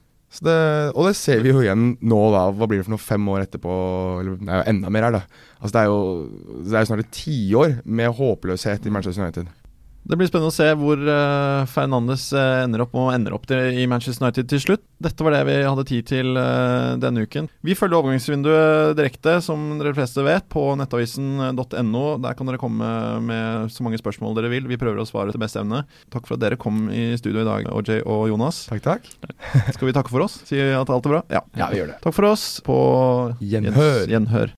Det, 0.43 0.55
og 0.95 1.07
det 1.09 1.15
ser 1.19 1.43
vi 1.45 1.53
jo 1.53 1.61
igjen 1.63 1.93
nå, 2.03 2.21
da. 2.35 2.47
Hva 2.51 2.67
blir 2.71 2.81
det 2.81 2.87
for 2.89 2.95
noe 2.97 3.03
fem 3.03 3.29
år 3.31 3.45
etterpå? 3.45 3.75
Eller 4.21 4.39
det 4.41 4.49
er 4.51 4.63
jo 4.63 4.71
enda 4.75 4.91
mer 4.95 5.07
her, 5.09 5.19
da. 5.19 5.23
Altså 5.61 5.75
Det 5.77 5.83
er 5.83 5.91
jo, 5.91 6.01
det 6.65 6.75
er 6.75 6.83
jo 6.83 6.91
snart 6.91 7.05
et 7.05 7.13
tiår 7.19 7.77
med 7.85 8.17
håpløshet 8.19 8.89
i 8.89 8.95
Manchester 8.95 9.25
United. 9.25 9.53
Det 10.05 10.19
blir 10.21 10.29
spennende 10.29 10.53
å 10.53 10.55
se 10.55 10.67
hvor 10.77 11.01
uh, 11.01 11.65
Fernandes 11.71 12.27
uh, 12.37 12.61
ender 12.61 12.83
opp 12.85 12.93
og 13.01 13.09
ender 13.15 13.33
opp 13.33 13.47
til, 13.49 13.73
i 13.81 13.87
Manchester 13.89 14.27
United 14.27 14.51
til 14.53 14.61
slutt. 14.61 14.83
Dette 15.01 15.25
var 15.25 15.33
det 15.33 15.41
vi 15.49 15.55
hadde 15.65 15.87
tid 15.89 16.09
til 16.11 16.37
uh, 16.37 16.93
denne 17.01 17.25
uken. 17.25 17.49
Vi 17.65 17.77
følger 17.79 18.03
overgangsvinduet 18.03 18.99
direkte, 18.99 19.39
som 19.45 19.79
dere 19.81 19.95
fleste 19.97 20.25
vet, 20.27 20.45
på 20.53 20.67
nettavisen.no. 20.77 22.05
Der 22.21 22.37
kan 22.37 22.53
dere 22.53 22.61
komme 22.61 22.91
med 23.25 23.73
så 23.73 23.87
mange 23.87 24.01
spørsmål 24.01 24.37
dere 24.37 24.53
vil. 24.53 24.69
Vi 24.69 24.81
prøver 24.81 25.01
å 25.01 25.09
svare 25.09 25.33
til 25.33 25.41
beste 25.41 25.63
evne. 25.65 25.87
Takk 26.13 26.29
for 26.29 26.37
at 26.37 26.45
dere 26.45 26.61
kom 26.61 26.91
i 26.93 27.15
studio 27.21 27.41
i 27.41 27.49
dag, 27.49 27.73
OJ 27.73 28.03
og 28.05 28.29
Jonas. 28.29 28.67
Takk, 28.69 28.85
takk. 28.85 29.09
Skal 29.79 29.89
vi 29.89 29.97
takke 29.97 30.13
for 30.13 30.27
oss? 30.29 30.43
Si 30.45 30.61
at 30.61 30.93
alt 30.93 31.09
er 31.09 31.17
bra? 31.17 31.25
Ja, 31.33 31.47
ja 31.57 31.73
vi 31.73 31.81
gjør 31.81 31.95
det. 31.95 32.01
Takk 32.05 32.19
for 32.21 32.29
oss. 32.35 32.49
På 32.67 32.77
gjenhør. 33.41 34.05
gjenhør. 34.13 34.53